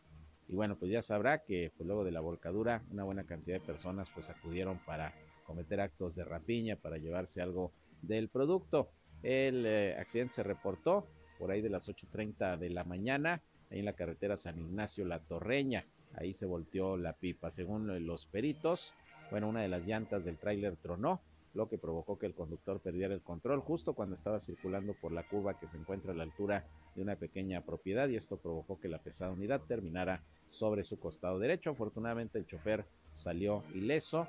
[0.48, 3.66] Y bueno, pues ya sabrá que pues luego de la volcadura, una buena cantidad de
[3.66, 5.12] personas pues acudieron para
[5.46, 8.88] cometer actos de rapiña, para llevarse algo del producto.
[9.22, 11.06] El eh, accidente se reportó
[11.38, 15.20] por ahí de las 8.30 de la mañana ahí en la carretera San Ignacio La
[15.20, 15.84] Torreña.
[16.14, 17.50] Ahí se volteó la pipa.
[17.50, 18.92] Según los peritos,
[19.30, 21.20] bueno, una de las llantas del tráiler tronó,
[21.54, 25.22] lo que provocó que el conductor perdiera el control justo cuando estaba circulando por la
[25.22, 28.88] curva que se encuentra a la altura de una pequeña propiedad y esto provocó que
[28.88, 31.70] la pesada unidad terminara sobre su costado derecho.
[31.70, 32.84] Afortunadamente el chofer
[33.14, 34.26] salió ileso,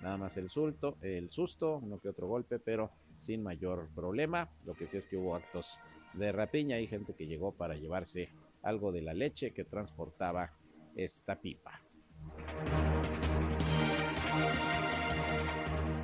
[0.00, 4.50] nada más el susto, el susto, uno que otro golpe, pero sin mayor problema.
[4.64, 5.78] Lo que sí es que hubo actos
[6.14, 8.30] de rapiña y gente que llegó para llevarse
[8.62, 10.52] algo de la leche que transportaba
[10.96, 11.80] esta pipa.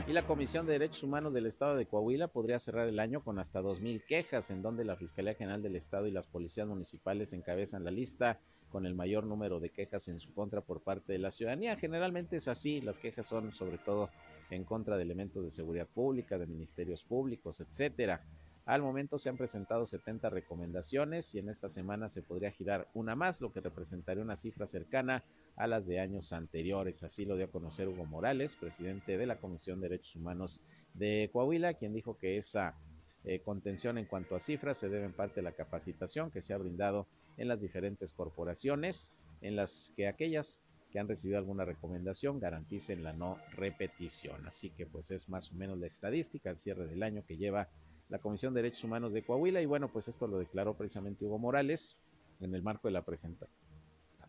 [0.08, 3.38] Y la Comisión de Derechos Humanos del Estado de Coahuila podría cerrar el año con
[3.38, 7.84] hasta 2.000 quejas, en donde la Fiscalía General del Estado y las policías municipales encabezan
[7.84, 8.40] la lista
[8.70, 11.76] con el mayor número de quejas en su contra por parte de la ciudadanía.
[11.76, 14.08] Generalmente es así, las quejas son sobre todo
[14.50, 18.24] en contra de elementos de seguridad pública, de ministerios públicos, etcétera.
[18.68, 23.16] Al momento se han presentado 70 recomendaciones y en esta semana se podría girar una
[23.16, 25.24] más, lo que representaría una cifra cercana
[25.56, 27.02] a las de años anteriores.
[27.02, 30.60] Así lo dio a conocer Hugo Morales, presidente de la Comisión de Derechos Humanos
[30.92, 32.76] de Coahuila, quien dijo que esa
[33.24, 36.52] eh, contención en cuanto a cifras se debe en parte a la capacitación que se
[36.52, 37.06] ha brindado
[37.38, 43.14] en las diferentes corporaciones, en las que aquellas que han recibido alguna recomendación garanticen la
[43.14, 44.46] no repetición.
[44.46, 47.70] Así que pues es más o menos la estadística al cierre del año que lleva
[48.08, 51.38] la Comisión de Derechos Humanos de Coahuila y bueno, pues esto lo declaró precisamente Hugo
[51.38, 51.96] Morales
[52.40, 53.04] en el marco de la,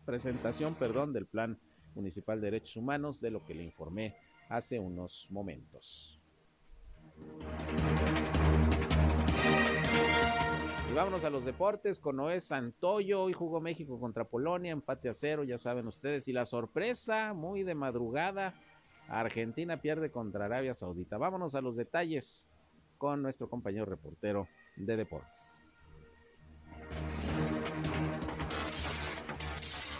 [0.04, 1.58] presentación perdón, del Plan
[1.94, 4.16] Municipal de Derechos Humanos, de lo que le informé
[4.48, 6.20] hace unos momentos.
[10.90, 13.22] Y vámonos a los deportes con Noé Santoyo.
[13.22, 16.26] Hoy jugó México contra Polonia, empate a cero, ya saben ustedes.
[16.26, 18.54] Y la sorpresa, muy de madrugada,
[19.08, 21.16] Argentina pierde contra Arabia Saudita.
[21.16, 22.49] Vámonos a los detalles
[23.00, 24.46] con nuestro compañero reportero
[24.76, 25.62] de deportes.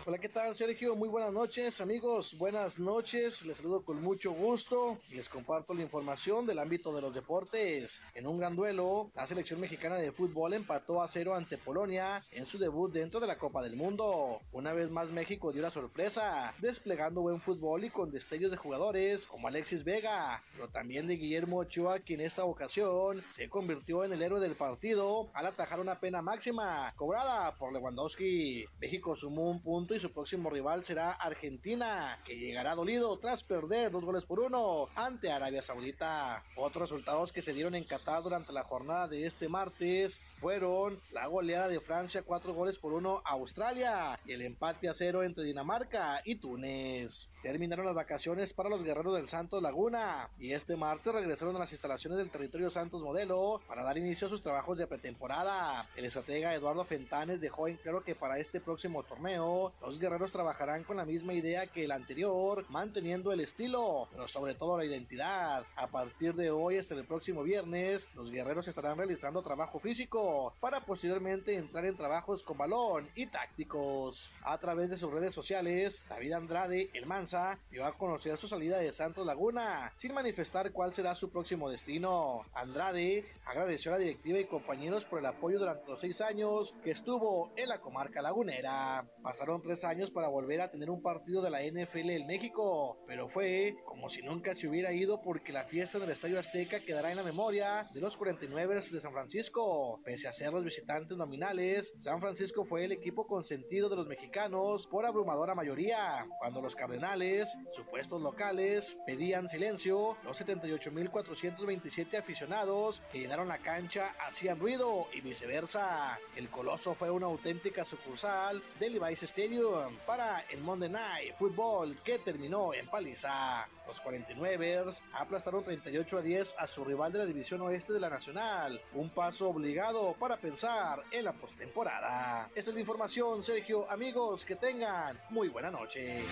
[0.06, 0.96] Hola, ¿qué tal, Sergio?
[0.96, 2.34] Muy buenas noches, amigos.
[2.38, 3.44] Buenas noches.
[3.44, 8.00] Les saludo con mucho gusto y les comparto la información del ámbito de los deportes.
[8.14, 12.46] En un gran duelo, la selección mexicana de fútbol empató a cero ante Polonia en
[12.46, 14.40] su debut dentro de la Copa del Mundo.
[14.52, 19.26] Una vez más, México dio la sorpresa, desplegando buen fútbol y con destellos de jugadores
[19.26, 24.14] como Alexis Vega, pero también de Guillermo Ochoa, quien en esta ocasión se convirtió en
[24.14, 28.64] el héroe del partido al atajar una pena máxima cobrada por Lewandowski.
[28.80, 33.90] México sumó un punto y su próximo rival será Argentina, que llegará dolido tras perder
[33.90, 36.42] dos goles por uno ante Arabia Saudita.
[36.56, 41.26] Otros resultados que se dieron en Qatar durante la jornada de este martes fueron la
[41.26, 45.44] goleada de Francia cuatro goles por uno a Australia y el empate a cero entre
[45.44, 47.28] Dinamarca y Túnez.
[47.42, 51.72] Terminaron las vacaciones para los guerreros del Santos Laguna y este martes regresaron a las
[51.72, 55.88] instalaciones del territorio Santos Modelo para dar inicio a sus trabajos de pretemporada.
[55.96, 60.84] El estratega Eduardo Fentanes dejó en claro que para este próximo torneo los guerreros trabajarán
[60.84, 65.64] con la misma idea que el anterior, manteniendo el estilo, pero sobre todo la identidad.
[65.76, 70.80] A partir de hoy hasta el próximo viernes, los guerreros estarán realizando trabajo físico para
[70.80, 74.30] posteriormente entrar en trabajos con balón y tácticos.
[74.44, 78.78] A través de sus redes sociales, David Andrade, el Mansa, dio a conocer su salida
[78.78, 82.42] de Santos Laguna, sin manifestar cuál será su próximo destino.
[82.54, 86.90] Andrade agradeció a la directiva y compañeros por el apoyo durante los seis años que
[86.90, 89.04] estuvo en la comarca lagunera.
[89.22, 93.28] Pasaron tres años para volver a tener un partido de la NFL en México, pero
[93.28, 97.12] fue como si nunca se hubiera ido porque la fiesta en el Estadio Azteca quedará
[97.12, 100.00] en la memoria de los 49 de San Francisco.
[100.04, 104.88] Pese a ser los visitantes nominales, San Francisco fue el equipo consentido de los mexicanos
[104.88, 106.26] por abrumadora mayoría.
[106.40, 114.58] Cuando los Cardenales, supuestos locales, pedían silencio, los 78.427 aficionados que llenaron la cancha hacían
[114.58, 116.18] ruido y viceversa.
[116.34, 119.59] El Coloso fue una auténtica sucursal del Levi's Stadium
[120.06, 123.66] para el Monday Night Football que terminó en paliza.
[123.86, 128.08] Los 49ers aplastaron 38 a 10 a su rival de la división oeste de la
[128.08, 128.80] Nacional.
[128.94, 132.48] Un paso obligado para pensar en la postemporada.
[132.54, 133.90] Esta es la información, Sergio.
[133.90, 136.22] Amigos, que tengan muy buena noche.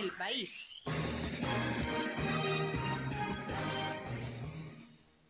[0.00, 0.68] El país.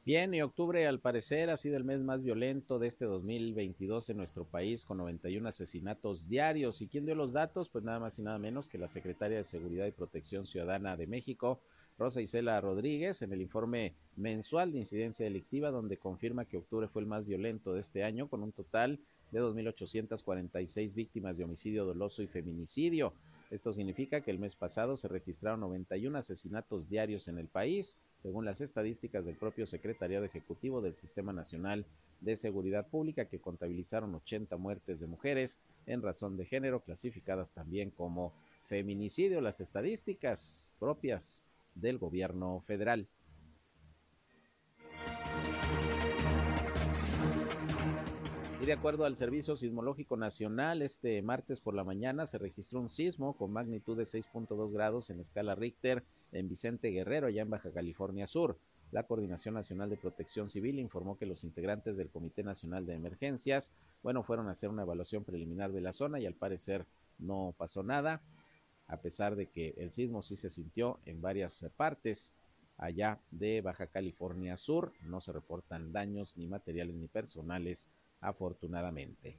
[0.08, 4.16] Bien, y octubre al parecer ha sido el mes más violento de este 2022 en
[4.16, 6.80] nuestro país, con 91 asesinatos diarios.
[6.80, 7.68] ¿Y quién dio los datos?
[7.68, 11.06] Pues nada más y nada menos que la secretaria de Seguridad y Protección Ciudadana de
[11.06, 11.60] México,
[11.98, 17.02] Rosa Isela Rodríguez, en el informe mensual de incidencia delictiva, donde confirma que octubre fue
[17.02, 18.98] el más violento de este año, con un total
[19.30, 23.12] de 2.846 víctimas de homicidio doloso y feminicidio.
[23.50, 28.44] Esto significa que el mes pasado se registraron 91 asesinatos diarios en el país, según
[28.44, 31.86] las estadísticas del propio Secretariado Ejecutivo del Sistema Nacional
[32.20, 37.90] de Seguridad Pública, que contabilizaron 80 muertes de mujeres en razón de género, clasificadas también
[37.90, 38.32] como
[38.68, 41.42] feminicidio, las estadísticas propias
[41.74, 43.08] del gobierno federal.
[48.60, 52.90] Y de acuerdo al Servicio Sismológico Nacional, este martes por la mañana se registró un
[52.90, 56.02] sismo con magnitud de 6.2 grados en escala Richter
[56.32, 58.58] en Vicente Guerrero, allá en Baja California Sur.
[58.90, 63.72] La Coordinación Nacional de Protección Civil informó que los integrantes del Comité Nacional de Emergencias,
[64.02, 66.86] bueno, fueron a hacer una evaluación preliminar de la zona y al parecer
[67.18, 68.22] no pasó nada,
[68.86, 72.32] a pesar de que el sismo sí se sintió en varias partes
[72.78, 74.92] allá de Baja California Sur.
[75.02, 77.86] No se reportan daños ni materiales ni personales
[78.20, 79.36] afortunadamente.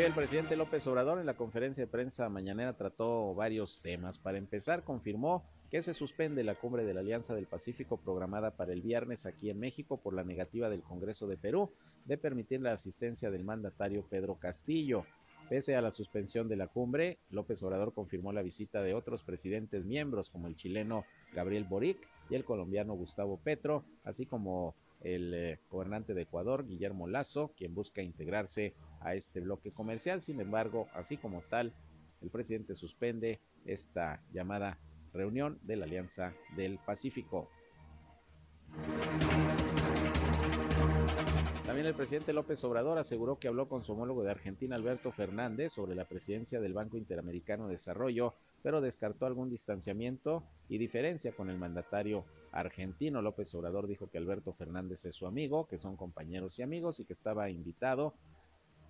[0.00, 4.16] El presidente López Obrador en la conferencia de prensa mañanera trató varios temas.
[4.16, 8.72] Para empezar, confirmó que se suspende la cumbre de la Alianza del Pacífico programada para
[8.72, 11.70] el viernes aquí en México por la negativa del Congreso de Perú
[12.06, 15.04] de permitir la asistencia del mandatario Pedro Castillo.
[15.50, 19.84] Pese a la suspensión de la cumbre, López Obrador confirmó la visita de otros presidentes
[19.84, 21.98] miembros como el chileno Gabriel Boric
[22.30, 27.74] y el colombiano Gustavo Petro, así como el eh, gobernante de Ecuador, Guillermo Lazo, quien
[27.74, 30.22] busca integrarse a este bloque comercial.
[30.22, 31.72] Sin embargo, así como tal,
[32.20, 34.78] el presidente suspende esta llamada
[35.12, 37.48] reunión de la Alianza del Pacífico.
[41.66, 45.72] También el presidente López Obrador aseguró que habló con su homólogo de Argentina, Alberto Fernández,
[45.72, 51.50] sobre la presidencia del Banco Interamericano de Desarrollo, pero descartó algún distanciamiento y diferencia con
[51.50, 53.22] el mandatario argentino.
[53.22, 57.04] López Obrador dijo que Alberto Fernández es su amigo, que son compañeros y amigos y
[57.04, 58.14] que estaba invitado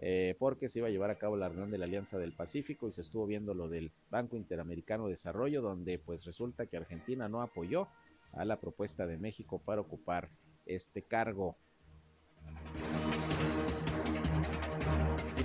[0.02, 2.88] eh, porque se iba a llevar a cabo la reunión de la Alianza del Pacífico
[2.88, 7.28] y se estuvo viendo lo del Banco Interamericano de Desarrollo, donde pues resulta que Argentina
[7.28, 7.86] no apoyó
[8.32, 10.30] a la propuesta de México para ocupar
[10.64, 11.56] este cargo.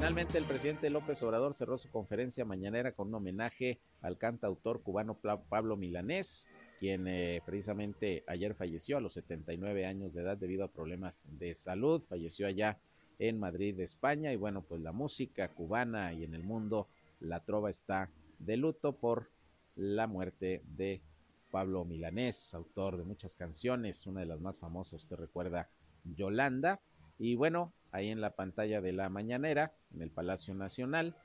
[0.06, 5.18] Finalmente, el presidente López Obrador cerró su conferencia mañanera con un homenaje al cantautor cubano
[5.50, 6.48] Pablo Milanés,
[6.80, 11.56] quien eh, precisamente ayer falleció a los 79 años de edad debido a problemas de
[11.56, 12.04] salud.
[12.08, 12.78] Falleció allá
[13.18, 14.32] en Madrid, España.
[14.32, 16.88] Y bueno, pues la música cubana y en el mundo,
[17.20, 19.32] la trova está de luto por
[19.76, 21.02] la muerte de
[21.50, 25.68] Pablo Milanés, autor de muchas canciones, una de las más famosas, usted recuerda,
[26.04, 26.80] Yolanda.
[27.18, 31.16] Y bueno, ahí en la pantalla de la mañanera, en el Palacio Nacional,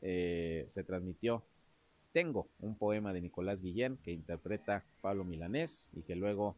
[0.00, 1.44] eh, se transmitió
[2.12, 6.56] Tengo, un poema de Nicolás Guillén que interpreta Pablo Milanés y que luego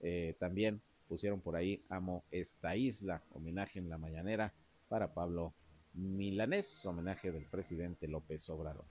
[0.00, 4.52] eh, también pusieron por ahí Amo esta isla, homenaje en la mañanera
[4.88, 5.54] para Pablo
[5.94, 8.84] Milanés, homenaje del presidente López Obrador.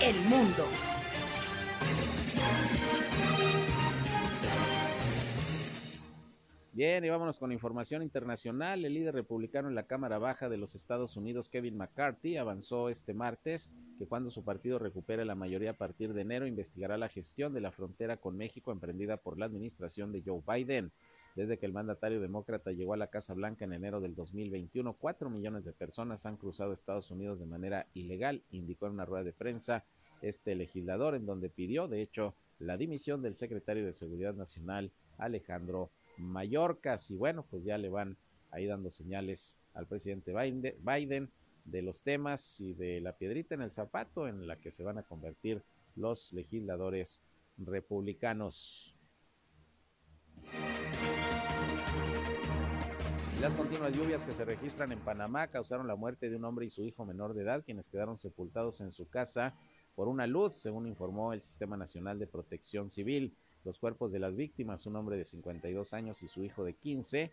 [0.00, 0.66] El mundo.
[6.74, 8.82] Bien, y vámonos con información internacional.
[8.82, 13.12] El líder republicano en la Cámara Baja de los Estados Unidos, Kevin McCarthy, avanzó este
[13.12, 17.52] martes que cuando su partido recupere la mayoría a partir de enero, investigará la gestión
[17.52, 20.92] de la frontera con México emprendida por la administración de Joe Biden.
[21.36, 25.28] Desde que el mandatario demócrata llegó a la Casa Blanca en enero del 2021, cuatro
[25.28, 29.34] millones de personas han cruzado Estados Unidos de manera ilegal, indicó en una rueda de
[29.34, 29.84] prensa
[30.22, 35.90] este legislador, en donde pidió, de hecho, la dimisión del secretario de Seguridad Nacional, Alejandro
[36.22, 37.10] Mallorcas.
[37.10, 38.16] Y bueno, pues ya le van
[38.50, 41.30] ahí dando señales al presidente Biden
[41.64, 44.98] de los temas y de la piedrita en el zapato en la que se van
[44.98, 45.62] a convertir
[45.96, 47.22] los legisladores
[47.58, 48.94] republicanos.
[53.40, 56.70] Las continuas lluvias que se registran en Panamá causaron la muerte de un hombre y
[56.70, 59.54] su hijo menor de edad, quienes quedaron sepultados en su casa
[59.96, 63.36] por una luz, según informó el Sistema Nacional de Protección Civil.
[63.64, 67.32] Los cuerpos de las víctimas, un hombre de 52 años y su hijo de 15,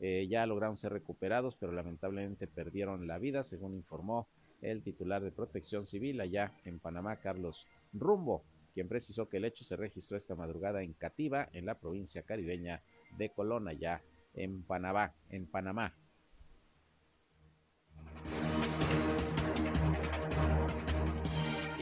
[0.00, 4.28] eh, ya lograron ser recuperados, pero lamentablemente perdieron la vida, según informó
[4.62, 8.44] el titular de Protección Civil allá en Panamá, Carlos Rumbo,
[8.74, 12.82] quien precisó que el hecho se registró esta madrugada en Cativa, en la provincia caribeña
[13.18, 14.02] de Colón, allá
[14.34, 15.94] en Panamá, en Panamá.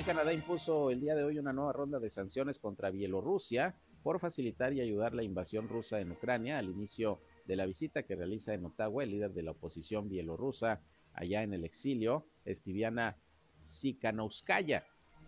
[0.08, 4.72] Canadá impuso el día de hoy una nueva ronda de sanciones contra Bielorrusia por facilitar
[4.72, 8.64] y ayudar la invasión rusa en Ucrania al inicio de la visita que realiza en
[8.64, 10.80] Ottawa el líder de la oposición bielorrusa
[11.12, 13.18] allá en el exilio, Estiviana
[13.64, 14.86] Sikhanouskaya.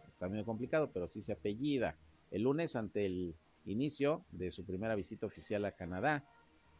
[0.08, 1.98] Está medio complicado, pero sí se apellida.
[2.30, 3.34] El lunes, ante el
[3.66, 6.24] inicio de su primera visita oficial a Canadá,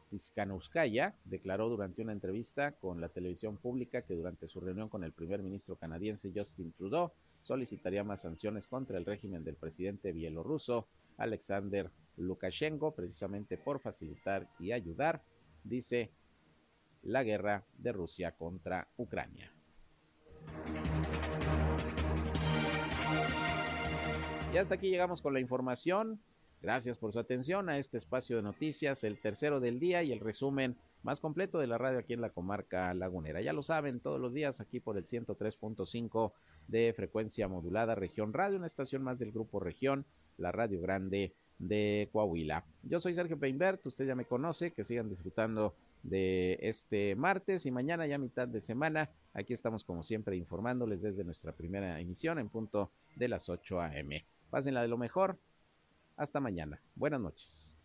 [0.09, 5.13] Tiskanouskaya declaró durante una entrevista con la televisión pública que durante su reunión con el
[5.13, 10.87] primer ministro canadiense Justin Trudeau solicitaría más sanciones contra el régimen del presidente bielorruso
[11.17, 15.23] Alexander Lukashenko precisamente por facilitar y ayudar,
[15.65, 16.11] dice,
[17.03, 19.53] la guerra de Rusia contra Ucrania.
[24.53, 26.21] Y hasta aquí llegamos con la información.
[26.61, 30.21] Gracias por su atención a este espacio de noticias, el tercero del día y el
[30.21, 33.41] resumen más completo de la radio aquí en la comarca lagunera.
[33.41, 36.33] Ya lo saben, todos los días aquí por el 103.5
[36.69, 40.05] de frecuencia modulada Región Radio, una estación más del grupo Región,
[40.37, 42.65] la Radio Grande de Coahuila.
[42.83, 47.71] Yo soy Sergio Peinbert, usted ya me conoce, que sigan disfrutando de este martes y
[47.71, 49.11] mañana ya mitad de semana.
[49.35, 54.25] Aquí estamos como siempre informándoles desde nuestra primera emisión en punto de las 8 a.m.
[54.51, 55.39] Pásenla de lo mejor,
[56.17, 56.81] hasta mañana.
[56.97, 57.80] Buenas noches.